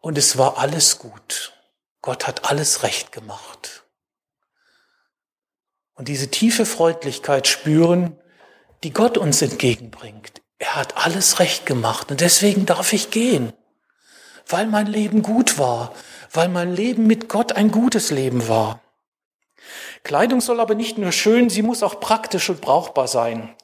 und 0.00 0.18
es 0.18 0.38
war 0.38 0.58
alles 0.58 0.98
gut. 0.98 1.52
Gott 2.00 2.26
hat 2.26 2.50
alles 2.50 2.82
recht 2.82 3.12
gemacht 3.12 3.82
und 5.94 6.08
diese 6.08 6.28
tiefe 6.28 6.66
Freundlichkeit 6.66 7.46
spüren, 7.46 8.16
die 8.82 8.92
Gott 8.92 9.18
uns 9.18 9.40
entgegenbringt. 9.40 10.42
Er 10.58 10.74
hat 10.74 10.96
alles 10.96 11.38
recht 11.38 11.64
gemacht 11.64 12.10
und 12.10 12.20
deswegen 12.20 12.66
darf 12.66 12.92
ich 12.92 13.10
gehen, 13.10 13.52
weil 14.48 14.66
mein 14.66 14.86
Leben 14.86 15.22
gut 15.22 15.58
war, 15.58 15.94
weil 16.32 16.48
mein 16.48 16.74
Leben 16.74 17.06
mit 17.06 17.28
Gott 17.28 17.52
ein 17.52 17.70
gutes 17.70 18.10
Leben 18.10 18.48
war. 18.48 18.80
Kleidung 20.02 20.40
soll 20.40 20.60
aber 20.60 20.74
nicht 20.74 20.98
nur 20.98 21.12
schön, 21.12 21.50
sie 21.50 21.62
muss 21.62 21.82
auch 21.82 22.00
praktisch 22.00 22.48
und 22.50 22.60
brauchbar 22.60 23.06
sein. 23.06 23.54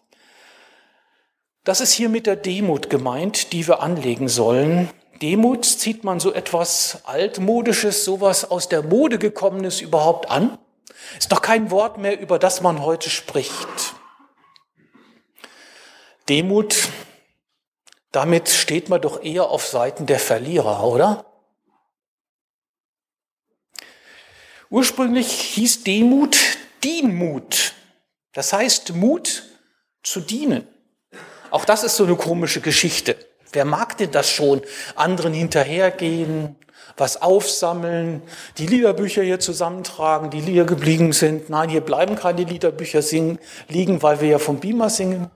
Das 1.65 1.81
ist 1.81 1.93
hier 1.93 2.09
mit 2.09 2.27
der 2.27 2.37
Demut 2.37 2.89
gemeint, 2.89 3.53
die 3.53 3.67
wir 3.67 3.83
anlegen 3.83 4.29
sollen. 4.29 4.91
Demut 5.21 5.65
zieht 5.65 6.05
man 6.05 6.21
so 6.21 6.33
etwas 6.33 7.01
altmodisches, 7.05 8.05
sowas 8.05 8.51
aus 8.51 8.69
der 8.69 8.83
Mode 8.83 9.19
gekommenes 9.19 9.81
überhaupt 9.81 10.31
an? 10.31 10.59
Ist 11.19 11.33
doch 11.33 11.43
kein 11.43 11.71
Wort 11.71 11.99
mehr, 11.99 12.21
über 12.21 12.39
das 12.39 12.61
man 12.61 12.83
heute 12.83 13.11
spricht. 13.11 13.95
Demut, 16.29 16.77
damit 18.13 18.49
steht 18.49 18.89
man 18.89 19.01
doch 19.01 19.23
eher 19.23 19.49
auf 19.51 19.67
Seiten 19.67 20.07
der 20.07 20.21
Verlierer, 20.21 20.85
oder? 20.85 21.28
Ursprünglich 24.71 25.31
hieß 25.31 25.85
Demut 25.85 26.37
Dienmut. 26.85 27.75
Das 28.33 28.53
heißt 28.53 28.95
Mut 28.95 29.45
zu 30.03 30.21
dienen. 30.21 30.67
Auch 31.51 31.65
das 31.65 31.83
ist 31.83 31.97
so 31.97 32.05
eine 32.05 32.17
komische 32.17 32.61
Geschichte. 32.61 33.17
Wer 33.53 33.65
mag 33.65 33.97
denn 33.97 34.11
das 34.11 34.31
schon? 34.31 34.61
Anderen 34.95 35.33
hinterhergehen, 35.33 36.57
was 36.97 37.21
aufsammeln, 37.23 38.23
die 38.59 38.67
Liederbücher 38.67 39.23
hier 39.23 39.41
zusammentragen, 39.41 40.31
die 40.31 40.41
Lieder 40.41 40.65
geblieben 40.65 41.13
sind. 41.13 41.49
Nein, 41.49 41.71
hier 41.71 41.81
bleiben 41.81 42.17
keine 42.17 42.45
Liederbücher 42.45 43.03
singen, 43.03 43.39
liegen, 43.69 44.03
weil 44.03 44.21
wir 44.21 44.29
ja 44.29 44.39
vom 44.39 44.61
Beamer 44.61 44.91
singen. 44.91 45.31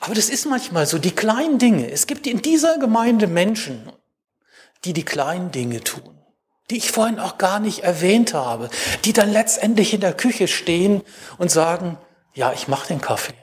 Aber 0.00 0.14
das 0.14 0.28
ist 0.28 0.46
manchmal 0.46 0.86
so, 0.86 0.98
die 0.98 1.10
kleinen 1.12 1.58
Dinge. 1.58 1.90
Es 1.90 2.06
gibt 2.06 2.26
in 2.26 2.42
dieser 2.42 2.78
Gemeinde 2.78 3.26
Menschen, 3.26 3.92
die 4.84 4.94
die 4.94 5.04
kleinen 5.04 5.52
Dinge 5.52 5.80
tun, 5.84 6.19
die 6.70 6.78
ich 6.78 6.90
vorhin 6.90 7.18
auch 7.18 7.38
gar 7.38 7.60
nicht 7.60 7.80
erwähnt 7.80 8.34
habe, 8.34 8.70
die 9.04 9.12
dann 9.12 9.30
letztendlich 9.30 9.92
in 9.92 10.00
der 10.00 10.14
Küche 10.14 10.48
stehen 10.48 11.02
und 11.38 11.50
sagen, 11.50 11.98
ja, 12.32 12.52
ich 12.52 12.68
mache 12.68 12.88
den 12.88 13.00
Kaffee. 13.00 13.34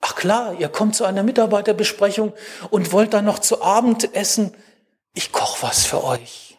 Ach 0.00 0.14
klar, 0.14 0.54
ihr 0.58 0.68
kommt 0.68 0.94
zu 0.94 1.04
einer 1.04 1.22
Mitarbeiterbesprechung 1.22 2.32
und 2.70 2.92
wollt 2.92 3.14
dann 3.14 3.24
noch 3.24 3.38
zu 3.38 3.62
Abend 3.62 4.14
essen 4.14 4.52
ich 5.16 5.32
koche 5.32 5.62
was 5.62 5.86
für 5.86 6.04
euch. 6.04 6.58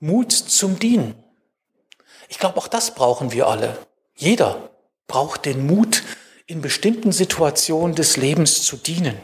Mut 0.00 0.32
zum 0.32 0.80
Dienen. 0.80 1.14
Ich 2.28 2.40
glaube, 2.40 2.58
auch 2.58 2.66
das 2.66 2.94
brauchen 2.94 3.30
wir 3.30 3.46
alle. 3.46 3.78
Jeder 4.16 4.70
braucht 5.06 5.44
den 5.44 5.64
Mut, 5.64 6.02
in 6.46 6.60
bestimmten 6.60 7.12
Situationen 7.12 7.94
des 7.94 8.16
Lebens 8.16 8.64
zu 8.64 8.76
dienen. 8.76 9.16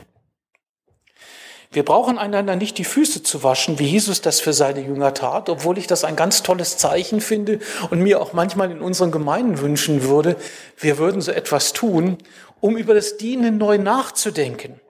Wir 1.75 1.85
brauchen 1.85 2.19
einander 2.19 2.55
nicht 2.55 2.79
die 2.79 2.85
Füße 2.85 3.25
zu 3.25 3.43
waschen, 3.43 3.81
wie 3.81 3.87
Jesus 3.87 4.21
das 4.21 4.39
für 4.39 4.53
seine 4.53 4.81
Jünger 4.81 5.13
tat, 5.13 5.49
obwohl 5.49 5.77
ich 5.77 5.89
das 5.89 6.05
ein 6.05 6.15
ganz 6.15 6.45
tolles 6.45 6.77
Zeichen 6.77 7.21
finde 7.21 7.59
und 7.91 7.99
mir 7.99 8.21
auch 8.23 8.33
manchmal 8.33 8.71
in 8.71 8.81
unseren 8.81 9.11
Gemeinden 9.11 9.59
wünschen 9.59 10.05
würde, 10.05 10.37
wir 10.79 10.99
würden 10.99 11.21
so 11.21 11.33
etwas 11.33 11.73
tun, 11.73 12.19
um 12.61 12.77
über 12.77 12.95
das 12.95 13.17
Dienen 13.17 13.59
neu 13.59 13.79
nachzudenken. 13.79 14.81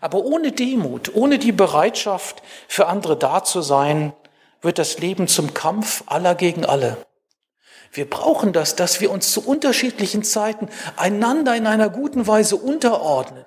Aber 0.00 0.24
ohne 0.24 0.52
Demut, 0.52 1.12
ohne 1.12 1.40
die 1.40 1.50
Bereitschaft, 1.50 2.40
für 2.68 2.86
andere 2.86 3.16
da 3.16 3.42
zu 3.42 3.60
sein, 3.60 4.12
wird 4.62 4.78
das 4.78 5.00
Leben 5.00 5.26
zum 5.26 5.54
Kampf 5.54 6.04
aller 6.06 6.36
gegen 6.36 6.64
alle. 6.64 6.98
Wir 7.90 8.08
brauchen 8.08 8.52
das, 8.52 8.76
dass 8.76 9.00
wir 9.00 9.10
uns 9.10 9.32
zu 9.32 9.44
unterschiedlichen 9.44 10.22
Zeiten 10.22 10.68
einander 10.96 11.56
in 11.56 11.66
einer 11.66 11.90
guten 11.90 12.28
Weise 12.28 12.54
unterordnen, 12.54 13.44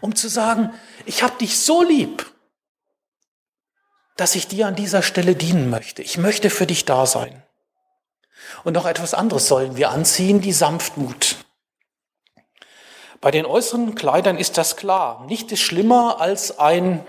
um 0.00 0.14
zu 0.14 0.28
sagen, 0.28 0.72
ich 1.06 1.22
habe 1.22 1.38
dich 1.38 1.58
so 1.58 1.82
lieb, 1.82 2.26
dass 4.16 4.34
ich 4.34 4.48
dir 4.48 4.66
an 4.66 4.74
dieser 4.74 5.02
Stelle 5.02 5.36
dienen 5.36 5.70
möchte. 5.70 6.02
Ich 6.02 6.18
möchte 6.18 6.50
für 6.50 6.66
dich 6.66 6.84
da 6.84 7.06
sein. 7.06 7.42
Und 8.64 8.74
noch 8.74 8.86
etwas 8.86 9.14
anderes 9.14 9.46
sollen 9.48 9.76
wir 9.76 9.90
anziehen, 9.90 10.40
die 10.40 10.52
Sanftmut. 10.52 11.36
Bei 13.20 13.30
den 13.30 13.46
äußeren 13.46 13.94
Kleidern 13.94 14.38
ist 14.38 14.58
das 14.58 14.76
klar. 14.76 15.24
Nicht 15.26 15.50
ist 15.52 15.60
schlimmer 15.60 16.20
als 16.20 16.58
ein 16.58 17.04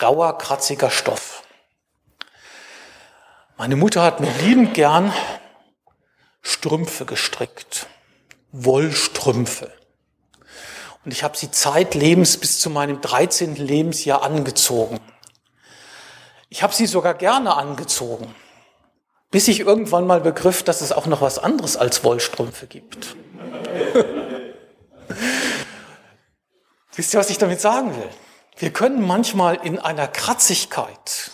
rauer, 0.00 0.36
kratziger 0.38 0.90
Stoff. 0.90 1.42
Meine 3.56 3.76
Mutter 3.76 4.02
hat 4.02 4.20
mir 4.20 4.32
liebend 4.40 4.74
gern 4.74 5.12
Strümpfe 6.40 7.04
gestrickt. 7.04 7.86
Wollstrümpfe. 8.52 9.79
Und 11.04 11.12
ich 11.12 11.22
habe 11.22 11.36
sie 11.36 11.50
zeitlebens 11.50 12.36
bis 12.36 12.60
zu 12.60 12.70
meinem 12.70 13.00
13. 13.00 13.56
Lebensjahr 13.56 14.22
angezogen. 14.22 15.00
Ich 16.50 16.62
habe 16.62 16.74
sie 16.74 16.86
sogar 16.86 17.14
gerne 17.14 17.56
angezogen, 17.56 18.34
bis 19.30 19.48
ich 19.48 19.60
irgendwann 19.60 20.06
mal 20.06 20.20
begriff, 20.20 20.62
dass 20.62 20.80
es 20.80 20.92
auch 20.92 21.06
noch 21.06 21.22
was 21.22 21.38
anderes 21.38 21.76
als 21.76 22.04
Wollstrümpfe 22.04 22.66
gibt. 22.66 23.16
Wisst 26.94 27.14
ihr, 27.14 27.20
was 27.20 27.30
ich 27.30 27.38
damit 27.38 27.60
sagen 27.60 27.96
will? 27.96 28.08
Wir 28.56 28.72
können 28.72 29.06
manchmal 29.06 29.54
in 29.64 29.78
einer 29.78 30.08
Kratzigkeit 30.08 31.30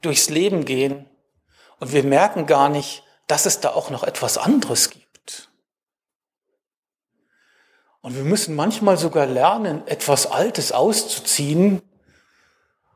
durchs 0.00 0.28
Leben 0.28 0.64
gehen 0.64 1.08
und 1.78 1.92
wir 1.92 2.02
merken 2.02 2.46
gar 2.46 2.68
nicht, 2.68 3.04
dass 3.28 3.46
es 3.46 3.60
da 3.60 3.70
auch 3.70 3.90
noch 3.90 4.02
etwas 4.02 4.38
anderes 4.38 4.90
gibt. 4.90 4.97
Und 8.08 8.16
wir 8.16 8.24
müssen 8.24 8.56
manchmal 8.56 8.96
sogar 8.96 9.26
lernen, 9.26 9.82
etwas 9.84 10.24
Altes 10.24 10.72
auszuziehen. 10.72 11.82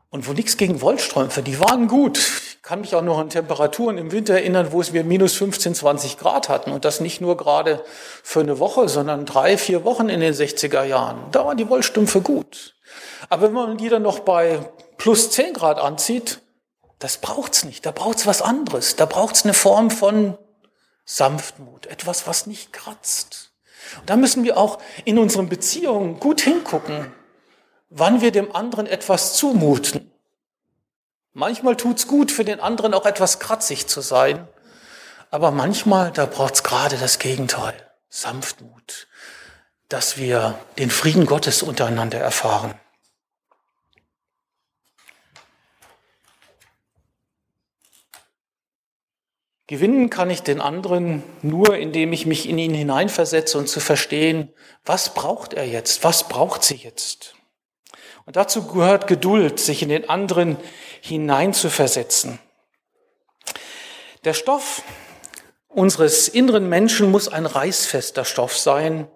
Und 0.08 0.26
wo 0.26 0.32
nichts 0.32 0.56
gegen 0.56 0.80
Wollstrümpfe, 0.80 1.42
die 1.42 1.60
waren 1.60 1.86
gut. 1.86 2.16
Ich 2.16 2.62
kann 2.62 2.80
mich 2.80 2.94
auch 2.94 3.02
noch 3.02 3.18
an 3.18 3.28
Temperaturen 3.28 3.98
im 3.98 4.10
Winter 4.10 4.32
erinnern, 4.32 4.72
wo 4.72 4.80
es 4.80 4.94
wir 4.94 5.04
minus 5.04 5.34
15, 5.34 5.74
20 5.74 6.16
Grad 6.16 6.48
hatten. 6.48 6.72
Und 6.72 6.86
das 6.86 7.00
nicht 7.00 7.20
nur 7.20 7.36
gerade 7.36 7.84
für 8.22 8.40
eine 8.40 8.58
Woche, 8.58 8.88
sondern 8.88 9.26
drei, 9.26 9.58
vier 9.58 9.84
Wochen 9.84 10.08
in 10.08 10.20
den 10.20 10.32
60er 10.32 10.84
Jahren. 10.84 11.30
Da 11.30 11.44
waren 11.44 11.58
die 11.58 11.68
Wollstrümpfe 11.68 12.22
gut. 12.22 12.74
Aber 13.28 13.42
wenn 13.42 13.52
man 13.52 13.76
die 13.76 13.90
dann 13.90 14.00
noch 14.00 14.20
bei 14.20 14.60
plus 14.96 15.30
10 15.30 15.52
Grad 15.52 15.78
anzieht, 15.78 16.40
das 17.00 17.18
braucht's 17.18 17.66
nicht. 17.66 17.84
Da 17.84 17.90
braucht's 17.90 18.26
was 18.26 18.40
anderes. 18.40 18.96
Da 18.96 19.04
braucht's 19.04 19.44
eine 19.44 19.52
Form 19.52 19.90
von 19.90 20.38
Sanftmut. 21.04 21.84
Etwas, 21.84 22.26
was 22.26 22.46
nicht 22.46 22.72
kratzt. 22.72 23.51
Und 24.00 24.10
da 24.10 24.16
müssen 24.16 24.44
wir 24.44 24.56
auch 24.56 24.78
in 25.04 25.18
unseren 25.18 25.48
Beziehungen 25.48 26.18
gut 26.20 26.40
hingucken, 26.40 27.12
wann 27.90 28.20
wir 28.20 28.32
dem 28.32 28.54
anderen 28.54 28.86
etwas 28.86 29.34
zumuten. 29.34 30.10
Manchmal 31.34 31.76
tut's 31.76 32.06
gut, 32.06 32.30
für 32.30 32.44
den 32.44 32.60
anderen 32.60 32.94
auch 32.94 33.06
etwas 33.06 33.38
kratzig 33.38 33.86
zu 33.86 34.00
sein. 34.00 34.46
Aber 35.30 35.50
manchmal, 35.50 36.10
da 36.10 36.26
braucht's 36.26 36.62
gerade 36.62 36.98
das 36.98 37.18
Gegenteil. 37.18 37.74
Sanftmut. 38.10 39.08
Dass 39.88 40.18
wir 40.18 40.58
den 40.78 40.90
Frieden 40.90 41.24
Gottes 41.24 41.62
untereinander 41.62 42.18
erfahren. 42.18 42.74
Gewinnen 49.68 50.10
kann 50.10 50.28
ich 50.28 50.42
den 50.42 50.60
anderen 50.60 51.22
nur, 51.42 51.76
indem 51.76 52.12
ich 52.12 52.26
mich 52.26 52.48
in 52.48 52.58
ihn 52.58 52.74
hineinversetze 52.74 53.56
und 53.58 53.68
zu 53.68 53.80
verstehen, 53.80 54.52
was 54.84 55.14
braucht 55.14 55.54
er 55.54 55.66
jetzt, 55.66 56.02
was 56.02 56.28
braucht 56.28 56.64
sie 56.64 56.74
jetzt. 56.74 57.34
Und 58.26 58.36
dazu 58.36 58.66
gehört 58.66 59.06
Geduld, 59.06 59.60
sich 59.60 59.82
in 59.82 59.88
den 59.88 60.08
anderen 60.08 60.56
hineinzuversetzen. 61.00 62.38
Der 64.24 64.34
Stoff 64.34 64.82
unseres 65.68 66.28
inneren 66.28 66.68
Menschen 66.68 67.10
muss 67.10 67.28
ein 67.28 67.46
reißfester 67.46 68.24
Stoff 68.24 68.56
sein, 68.56 69.08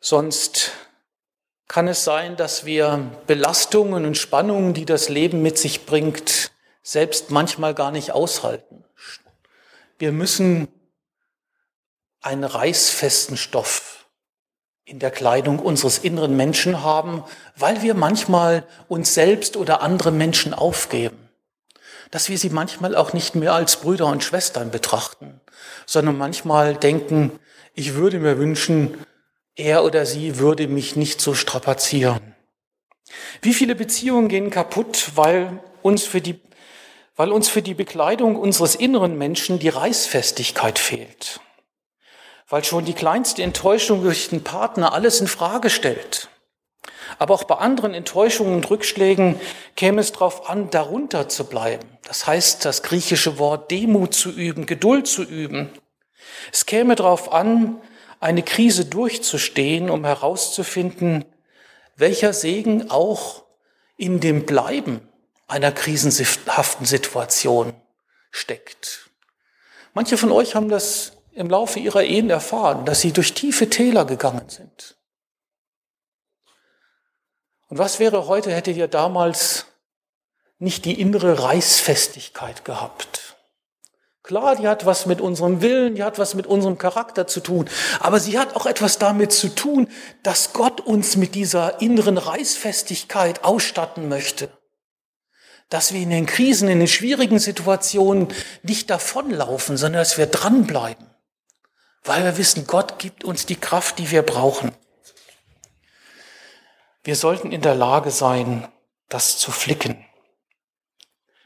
sonst 0.00 0.72
kann 1.66 1.88
es 1.88 2.04
sein, 2.04 2.36
dass 2.36 2.64
wir 2.64 3.10
Belastungen 3.26 4.06
und 4.06 4.16
Spannungen, 4.16 4.72
die 4.72 4.86
das 4.86 5.10
Leben 5.10 5.42
mit 5.42 5.58
sich 5.58 5.84
bringt, 5.84 6.52
selbst 6.82 7.30
manchmal 7.30 7.74
gar 7.74 7.90
nicht 7.90 8.12
aushalten. 8.12 8.84
Wir 9.98 10.12
müssen 10.12 10.68
einen 12.20 12.44
reißfesten 12.44 13.36
Stoff 13.36 14.06
in 14.84 14.98
der 14.98 15.10
Kleidung 15.10 15.58
unseres 15.58 15.98
inneren 15.98 16.36
Menschen 16.36 16.82
haben, 16.82 17.22
weil 17.56 17.82
wir 17.82 17.94
manchmal 17.94 18.66
uns 18.88 19.12
selbst 19.12 19.56
oder 19.56 19.82
andere 19.82 20.10
Menschen 20.10 20.54
aufgeben. 20.54 21.28
Dass 22.10 22.30
wir 22.30 22.38
sie 22.38 22.48
manchmal 22.48 22.96
auch 22.96 23.12
nicht 23.12 23.34
mehr 23.34 23.52
als 23.52 23.80
Brüder 23.80 24.06
und 24.06 24.24
Schwestern 24.24 24.70
betrachten, 24.70 25.40
sondern 25.84 26.16
manchmal 26.16 26.74
denken, 26.74 27.38
ich 27.74 27.94
würde 27.94 28.18
mir 28.18 28.38
wünschen, 28.38 29.04
er 29.56 29.84
oder 29.84 30.06
sie 30.06 30.38
würde 30.38 30.68
mich 30.68 30.96
nicht 30.96 31.20
so 31.20 31.34
strapazieren. 31.34 32.34
Wie 33.42 33.52
viele 33.52 33.74
Beziehungen 33.74 34.28
gehen 34.28 34.50
kaputt, 34.50 35.12
weil 35.16 35.60
uns 35.82 36.04
für 36.04 36.20
die 36.20 36.40
weil 37.18 37.32
uns 37.32 37.48
für 37.48 37.62
die 37.62 37.74
Bekleidung 37.74 38.36
unseres 38.36 38.76
inneren 38.76 39.18
Menschen 39.18 39.58
die 39.58 39.68
Reißfestigkeit 39.68 40.78
fehlt, 40.78 41.40
weil 42.48 42.62
schon 42.62 42.84
die 42.84 42.94
kleinste 42.94 43.42
Enttäuschung 43.42 44.04
durch 44.04 44.28
den 44.28 44.44
Partner 44.44 44.92
alles 44.94 45.20
in 45.20 45.26
Frage 45.26 45.68
stellt. 45.68 46.28
Aber 47.18 47.34
auch 47.34 47.42
bei 47.42 47.56
anderen 47.56 47.92
Enttäuschungen 47.92 48.54
und 48.54 48.70
Rückschlägen 48.70 49.40
käme 49.74 50.00
es 50.00 50.12
darauf 50.12 50.48
an, 50.48 50.70
darunter 50.70 51.28
zu 51.28 51.46
bleiben. 51.46 51.88
Das 52.04 52.28
heißt, 52.28 52.64
das 52.64 52.84
griechische 52.84 53.40
Wort 53.40 53.72
Demut 53.72 54.14
zu 54.14 54.30
üben, 54.30 54.66
Geduld 54.66 55.08
zu 55.08 55.24
üben. 55.24 55.70
Es 56.52 56.66
käme 56.66 56.94
darauf 56.94 57.32
an, 57.32 57.80
eine 58.20 58.44
Krise 58.44 58.84
durchzustehen, 58.84 59.90
um 59.90 60.04
herauszufinden, 60.04 61.24
welcher 61.96 62.32
Segen 62.32 62.92
auch 62.92 63.42
in 63.96 64.20
dem 64.20 64.46
Bleiben 64.46 65.07
einer 65.48 65.72
krisenhaften 65.72 66.86
Situation 66.86 67.72
steckt. 68.30 69.10
Manche 69.94 70.18
von 70.18 70.30
euch 70.30 70.54
haben 70.54 70.68
das 70.68 71.12
im 71.32 71.48
Laufe 71.48 71.80
ihrer 71.80 72.04
Ehen 72.04 72.30
erfahren, 72.30 72.84
dass 72.84 73.00
sie 73.00 73.12
durch 73.12 73.34
tiefe 73.34 73.70
Täler 73.70 74.04
gegangen 74.04 74.48
sind. 74.48 74.96
Und 77.68 77.78
was 77.78 77.98
wäre 77.98 78.26
heute, 78.28 78.52
hättet 78.52 78.76
ihr 78.76 78.88
damals 78.88 79.66
nicht 80.58 80.84
die 80.84 81.00
innere 81.00 81.42
Reißfestigkeit 81.42 82.64
gehabt? 82.64 83.36
Klar, 84.22 84.56
die 84.56 84.68
hat 84.68 84.84
was 84.84 85.06
mit 85.06 85.22
unserem 85.22 85.62
Willen, 85.62 85.94
die 85.94 86.02
hat 86.02 86.18
was 86.18 86.34
mit 86.34 86.46
unserem 86.46 86.76
Charakter 86.76 87.26
zu 87.26 87.40
tun, 87.40 87.70
aber 88.00 88.20
sie 88.20 88.38
hat 88.38 88.56
auch 88.56 88.66
etwas 88.66 88.98
damit 88.98 89.32
zu 89.32 89.54
tun, 89.54 89.88
dass 90.22 90.52
Gott 90.52 90.82
uns 90.82 91.16
mit 91.16 91.34
dieser 91.34 91.80
inneren 91.80 92.18
Reißfestigkeit 92.18 93.44
ausstatten 93.44 94.08
möchte 94.08 94.50
dass 95.68 95.92
wir 95.92 96.00
in 96.00 96.10
den 96.10 96.26
Krisen, 96.26 96.68
in 96.68 96.78
den 96.78 96.88
schwierigen 96.88 97.38
Situationen 97.38 98.28
nicht 98.62 98.90
davonlaufen, 98.90 99.76
sondern 99.76 100.00
dass 100.00 100.16
wir 100.16 100.26
dranbleiben, 100.26 101.06
weil 102.04 102.24
wir 102.24 102.38
wissen, 102.38 102.66
Gott 102.66 102.98
gibt 102.98 103.24
uns 103.24 103.46
die 103.46 103.56
Kraft, 103.56 103.98
die 103.98 104.10
wir 104.10 104.22
brauchen. 104.22 104.72
Wir 107.04 107.16
sollten 107.16 107.52
in 107.52 107.60
der 107.60 107.74
Lage 107.74 108.10
sein, 108.10 108.66
das 109.08 109.38
zu 109.38 109.50
flicken. 109.50 110.04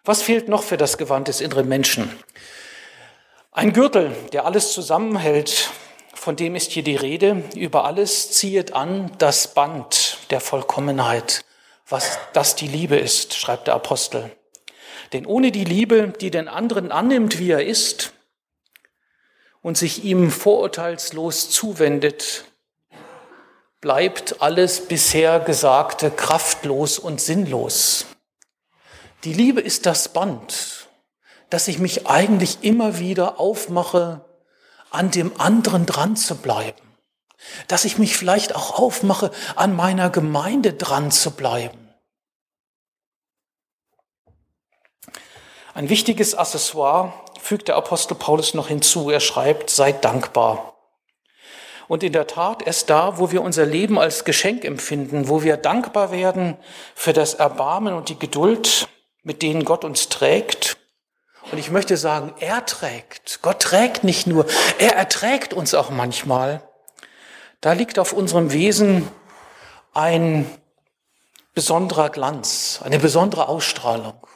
Was 0.04 0.22
fehlt 0.22 0.48
noch 0.48 0.62
für 0.62 0.76
das 0.76 0.98
Gewand 0.98 1.28
des 1.28 1.40
inneren 1.40 1.68
Menschen? 1.68 2.10
Ein 3.52 3.72
Gürtel, 3.72 4.16
der 4.32 4.46
alles 4.46 4.72
zusammenhält, 4.72 5.70
von 6.14 6.36
dem 6.36 6.54
ist 6.56 6.72
hier 6.72 6.82
die 6.82 6.96
Rede. 6.96 7.44
Über 7.54 7.84
alles 7.84 8.32
ziehet 8.32 8.72
an 8.72 9.10
das 9.18 9.54
Band 9.54 10.18
der 10.30 10.40
Vollkommenheit 10.40 11.44
was 11.92 12.18
das 12.32 12.56
die 12.56 12.66
Liebe 12.66 12.96
ist, 12.96 13.34
schreibt 13.34 13.66
der 13.66 13.74
Apostel. 13.74 14.34
Denn 15.12 15.26
ohne 15.26 15.52
die 15.52 15.64
Liebe, 15.64 16.12
die 16.20 16.30
den 16.30 16.48
anderen 16.48 16.90
annimmt, 16.90 17.38
wie 17.38 17.50
er 17.50 17.64
ist, 17.64 18.12
und 19.60 19.78
sich 19.78 20.02
ihm 20.04 20.30
vorurteilslos 20.30 21.50
zuwendet, 21.50 22.44
bleibt 23.80 24.40
alles 24.40 24.88
bisher 24.88 25.38
Gesagte 25.40 26.10
kraftlos 26.10 26.98
und 26.98 27.20
sinnlos. 27.20 28.06
Die 29.24 29.32
Liebe 29.32 29.60
ist 29.60 29.86
das 29.86 30.08
Band, 30.08 30.88
dass 31.50 31.68
ich 31.68 31.78
mich 31.78 32.06
eigentlich 32.06 32.58
immer 32.62 32.98
wieder 32.98 33.38
aufmache, 33.38 34.24
an 34.90 35.10
dem 35.10 35.38
anderen 35.40 35.86
dran 35.86 36.16
zu 36.16 36.36
bleiben. 36.36 36.80
Dass 37.68 37.84
ich 37.84 37.98
mich 37.98 38.16
vielleicht 38.16 38.54
auch 38.54 38.78
aufmache, 38.78 39.30
an 39.56 39.74
meiner 39.74 40.10
Gemeinde 40.10 40.72
dran 40.72 41.10
zu 41.10 41.32
bleiben. 41.32 41.81
Ein 45.74 45.88
wichtiges 45.88 46.34
Accessoire 46.34 47.14
fügt 47.40 47.68
der 47.68 47.76
Apostel 47.76 48.14
Paulus 48.14 48.52
noch 48.52 48.68
hinzu. 48.68 49.10
Er 49.10 49.20
schreibt, 49.20 49.70
seid 49.70 50.04
dankbar. 50.04 50.74
Und 51.88 52.02
in 52.02 52.12
der 52.12 52.26
Tat 52.26 52.62
erst 52.66 52.90
da, 52.90 53.18
wo 53.18 53.32
wir 53.32 53.42
unser 53.42 53.64
Leben 53.64 53.98
als 53.98 54.24
Geschenk 54.24 54.64
empfinden, 54.64 55.28
wo 55.28 55.42
wir 55.42 55.56
dankbar 55.56 56.12
werden 56.12 56.58
für 56.94 57.14
das 57.14 57.34
Erbarmen 57.34 57.94
und 57.94 58.10
die 58.10 58.18
Geduld, 58.18 58.86
mit 59.22 59.40
denen 59.40 59.64
Gott 59.64 59.84
uns 59.84 60.10
trägt. 60.10 60.76
Und 61.50 61.58
ich 61.58 61.70
möchte 61.70 61.96
sagen, 61.96 62.34
er 62.38 62.66
trägt. 62.66 63.40
Gott 63.40 63.60
trägt 63.60 64.04
nicht 64.04 64.26
nur, 64.26 64.46
er 64.78 64.96
erträgt 64.96 65.54
uns 65.54 65.74
auch 65.74 65.90
manchmal. 65.90 66.62
Da 67.62 67.72
liegt 67.72 67.98
auf 67.98 68.12
unserem 68.12 68.52
Wesen 68.52 69.08
ein 69.94 70.46
besonderer 71.54 72.10
Glanz, 72.10 72.80
eine 72.84 72.98
besondere 72.98 73.48
Ausstrahlung. 73.48 74.26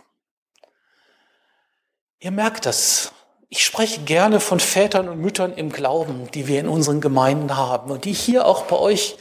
Ihr 2.18 2.30
merkt 2.30 2.66
das, 2.66 3.12
Ich 3.48 3.64
spreche 3.64 4.00
gerne 4.00 4.40
von 4.40 4.58
Vätern 4.58 5.08
und 5.08 5.20
Müttern 5.20 5.52
im 5.52 5.70
Glauben, 5.70 6.28
die 6.32 6.48
wir 6.48 6.58
in 6.58 6.68
unseren 6.68 7.00
Gemeinden 7.00 7.56
haben 7.56 7.92
und 7.92 8.04
die 8.04 8.12
hier 8.12 8.44
auch 8.44 8.64
bei 8.64 8.76
euch 8.76 9.16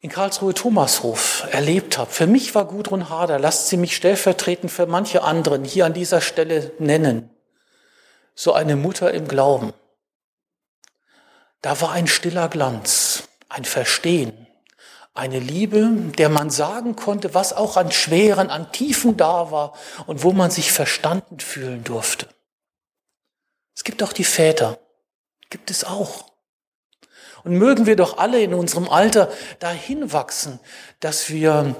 in 0.00 0.10
Karlsruhe 0.10 0.54
Thomashof 0.54 1.46
erlebt 1.52 1.98
habe. 1.98 2.10
Für 2.10 2.26
mich 2.26 2.54
war 2.54 2.64
Gudrun 2.64 3.10
Harder, 3.10 3.38
lasst 3.38 3.68
sie 3.68 3.76
mich 3.76 3.94
stellvertretend 3.94 4.72
für 4.72 4.86
manche 4.86 5.22
anderen 5.22 5.64
hier 5.64 5.86
an 5.86 5.92
dieser 5.92 6.20
Stelle 6.20 6.72
nennen, 6.78 7.30
so 8.34 8.52
eine 8.54 8.74
Mutter 8.74 9.12
im 9.12 9.28
Glauben. 9.28 9.72
Da 11.62 11.80
war 11.80 11.92
ein 11.92 12.08
stiller 12.08 12.48
Glanz, 12.48 13.28
ein 13.48 13.64
Verstehen, 13.64 14.48
eine 15.20 15.38
Liebe, 15.38 15.86
der 16.16 16.30
man 16.30 16.48
sagen 16.48 16.96
konnte, 16.96 17.34
was 17.34 17.52
auch 17.52 17.76
an 17.76 17.92
Schweren, 17.92 18.48
an 18.48 18.72
Tiefen 18.72 19.18
da 19.18 19.50
war 19.50 19.74
und 20.06 20.22
wo 20.22 20.32
man 20.32 20.50
sich 20.50 20.72
verstanden 20.72 21.40
fühlen 21.40 21.84
durfte. 21.84 22.26
Es 23.76 23.84
gibt 23.84 24.02
auch 24.02 24.14
die 24.14 24.24
Väter, 24.24 24.78
gibt 25.50 25.70
es 25.70 25.84
auch. 25.84 26.32
Und 27.44 27.52
mögen 27.52 27.84
wir 27.84 27.96
doch 27.96 28.16
alle 28.16 28.42
in 28.42 28.54
unserem 28.54 28.88
Alter 28.88 29.30
dahin 29.58 30.10
wachsen, 30.10 30.58
dass 31.00 31.28
wir 31.28 31.76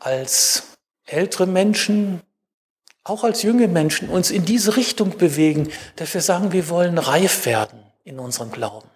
als 0.00 0.64
ältere 1.06 1.46
Menschen, 1.46 2.22
auch 3.04 3.22
als 3.22 3.44
junge 3.44 3.68
Menschen 3.68 4.08
uns 4.08 4.32
in 4.32 4.44
diese 4.44 4.76
Richtung 4.76 5.16
bewegen, 5.16 5.70
dass 5.94 6.12
wir 6.12 6.20
sagen, 6.20 6.50
wir 6.50 6.68
wollen 6.68 6.98
reif 6.98 7.46
werden 7.46 7.84
in 8.02 8.18
unserem 8.18 8.50
Glauben. 8.50 8.90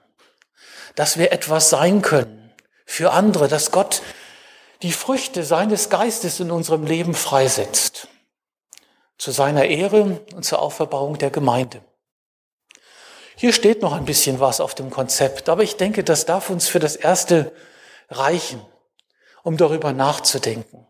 Dass 0.96 1.16
wir 1.16 1.30
etwas 1.30 1.70
sein 1.70 2.02
können 2.02 2.45
für 2.86 3.12
andere, 3.12 3.48
dass 3.48 3.72
Gott 3.72 4.00
die 4.82 4.92
Früchte 4.92 5.44
seines 5.44 5.90
Geistes 5.90 6.40
in 6.40 6.50
unserem 6.50 6.86
Leben 6.86 7.14
freisetzt. 7.14 8.08
Zu 9.18 9.32
seiner 9.32 9.66
Ehre 9.66 10.20
und 10.34 10.44
zur 10.44 10.60
Auferbauung 10.60 11.18
der 11.18 11.30
Gemeinde. 11.30 11.82
Hier 13.34 13.52
steht 13.52 13.82
noch 13.82 13.92
ein 13.92 14.06
bisschen 14.06 14.40
was 14.40 14.60
auf 14.60 14.74
dem 14.74 14.90
Konzept, 14.90 15.48
aber 15.48 15.62
ich 15.62 15.76
denke, 15.76 16.04
das 16.04 16.24
darf 16.24 16.48
uns 16.48 16.68
für 16.68 16.78
das 16.78 16.96
Erste 16.96 17.52
reichen, 18.08 18.64
um 19.42 19.56
darüber 19.56 19.92
nachzudenken, 19.92 20.86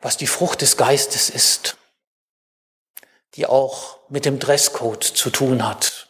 was 0.00 0.16
die 0.16 0.28
Frucht 0.28 0.60
des 0.60 0.76
Geistes 0.76 1.30
ist, 1.30 1.76
die 3.34 3.46
auch 3.46 3.98
mit 4.08 4.24
dem 4.24 4.38
Dresscode 4.38 5.02
zu 5.02 5.30
tun 5.30 5.66
hat, 5.66 6.08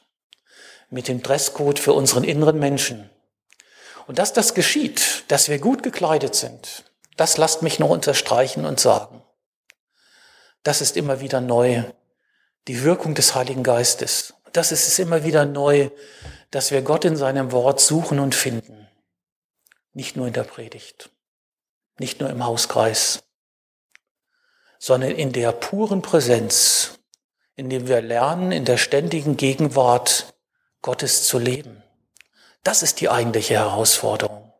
mit 0.91 1.09
dem 1.09 1.23
Dresscode 1.23 1.79
für 1.79 1.93
unseren 1.93 2.25
inneren 2.25 2.59
Menschen. 2.59 3.11
Und 4.11 4.18
dass 4.18 4.33
das 4.33 4.53
geschieht, 4.53 5.25
dass 5.29 5.49
wir 5.49 5.59
gut 5.59 5.83
gekleidet 5.83 6.35
sind, 6.35 6.85
das 7.16 7.38
lasst 7.38 7.62
mich 7.62 7.79
noch 7.79 7.88
unterstreichen 7.88 8.66
und 8.66 8.81
sagen. 8.81 9.23
Das 10.64 10.83
ist 10.83 10.99
immer 10.99 11.20
wieder 11.20 11.40
neu 11.40 11.85
die 12.68 12.83
Wirkung 12.83 13.14
des 13.14 13.35
Heiligen 13.35 13.62
Geistes 13.62 14.35
das 14.53 14.73
ist 14.73 14.88
es 14.88 14.99
immer 14.99 15.25
wieder 15.25 15.44
neu, 15.44 15.90
dass 16.51 16.70
wir 16.70 16.83
Gott 16.83 17.05
in 17.05 17.16
seinem 17.16 17.53
Wort 17.53 17.81
suchen 17.81 18.18
und 18.18 18.35
finden. 18.35 18.88
Nicht 19.92 20.16
nur 20.16 20.27
in 20.27 20.33
der 20.33 20.44
Predigt, 20.44 21.11
nicht 21.99 22.20
nur 22.20 22.31
im 22.31 22.44
Hauskreis, 22.44 23.23
sondern 24.79 25.12
in 25.12 25.33
der 25.33 25.53
puren 25.53 26.03
Präsenz, 26.03 26.99
in 27.55 27.70
dem 27.70 27.87
wir 27.87 28.01
lernen, 28.01 28.53
in 28.53 28.64
der 28.64 28.79
ständigen 28.79 29.37
Gegenwart 29.37 30.35
Gottes 30.83 31.25
zu 31.25 31.38
leben. 31.38 31.83
Das 32.62 32.83
ist 32.83 33.01
die 33.01 33.09
eigentliche 33.09 33.55
Herausforderung. 33.55 34.53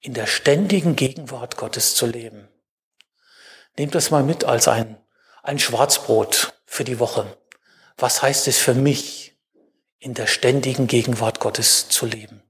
In 0.00 0.14
der 0.14 0.26
ständigen 0.26 0.96
Gegenwart 0.96 1.56
Gottes 1.56 1.94
zu 1.94 2.06
leben. 2.06 2.48
Nehmt 3.76 3.94
das 3.94 4.10
mal 4.10 4.22
mit 4.22 4.44
als 4.44 4.68
ein, 4.68 4.96
ein 5.42 5.58
Schwarzbrot 5.58 6.54
für 6.66 6.84
die 6.84 6.98
Woche 6.98 7.36
was 7.98 8.22
heißt 8.22 8.46
es 8.48 8.58
für 8.58 8.74
mich, 8.74 9.36
in 9.98 10.14
der 10.14 10.28
ständigen 10.28 10.86
Gegenwart 10.86 11.40
Gottes 11.40 11.88
zu 11.88 12.06
leben. 12.06 12.42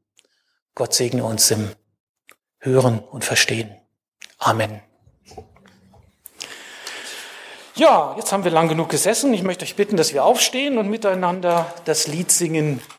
Gott 0.74 0.94
segne 0.94 1.24
uns 1.24 1.50
im 1.50 1.70
Hören 2.58 2.98
und 2.98 3.24
Verstehen. 3.24 3.74
Amen. 4.38 4.82
Ja, 7.74 8.14
jetzt 8.16 8.32
haben 8.32 8.44
wir 8.44 8.50
lang 8.50 8.68
genug 8.68 8.90
gesessen. 8.90 9.32
Ich 9.32 9.42
möchte 9.42 9.64
euch 9.64 9.76
bitten, 9.76 9.96
dass 9.96 10.12
wir 10.12 10.24
aufstehen 10.24 10.78
und 10.78 10.90
miteinander 10.90 11.72
das 11.86 12.06
Lied 12.06 12.30
singen. 12.30 12.82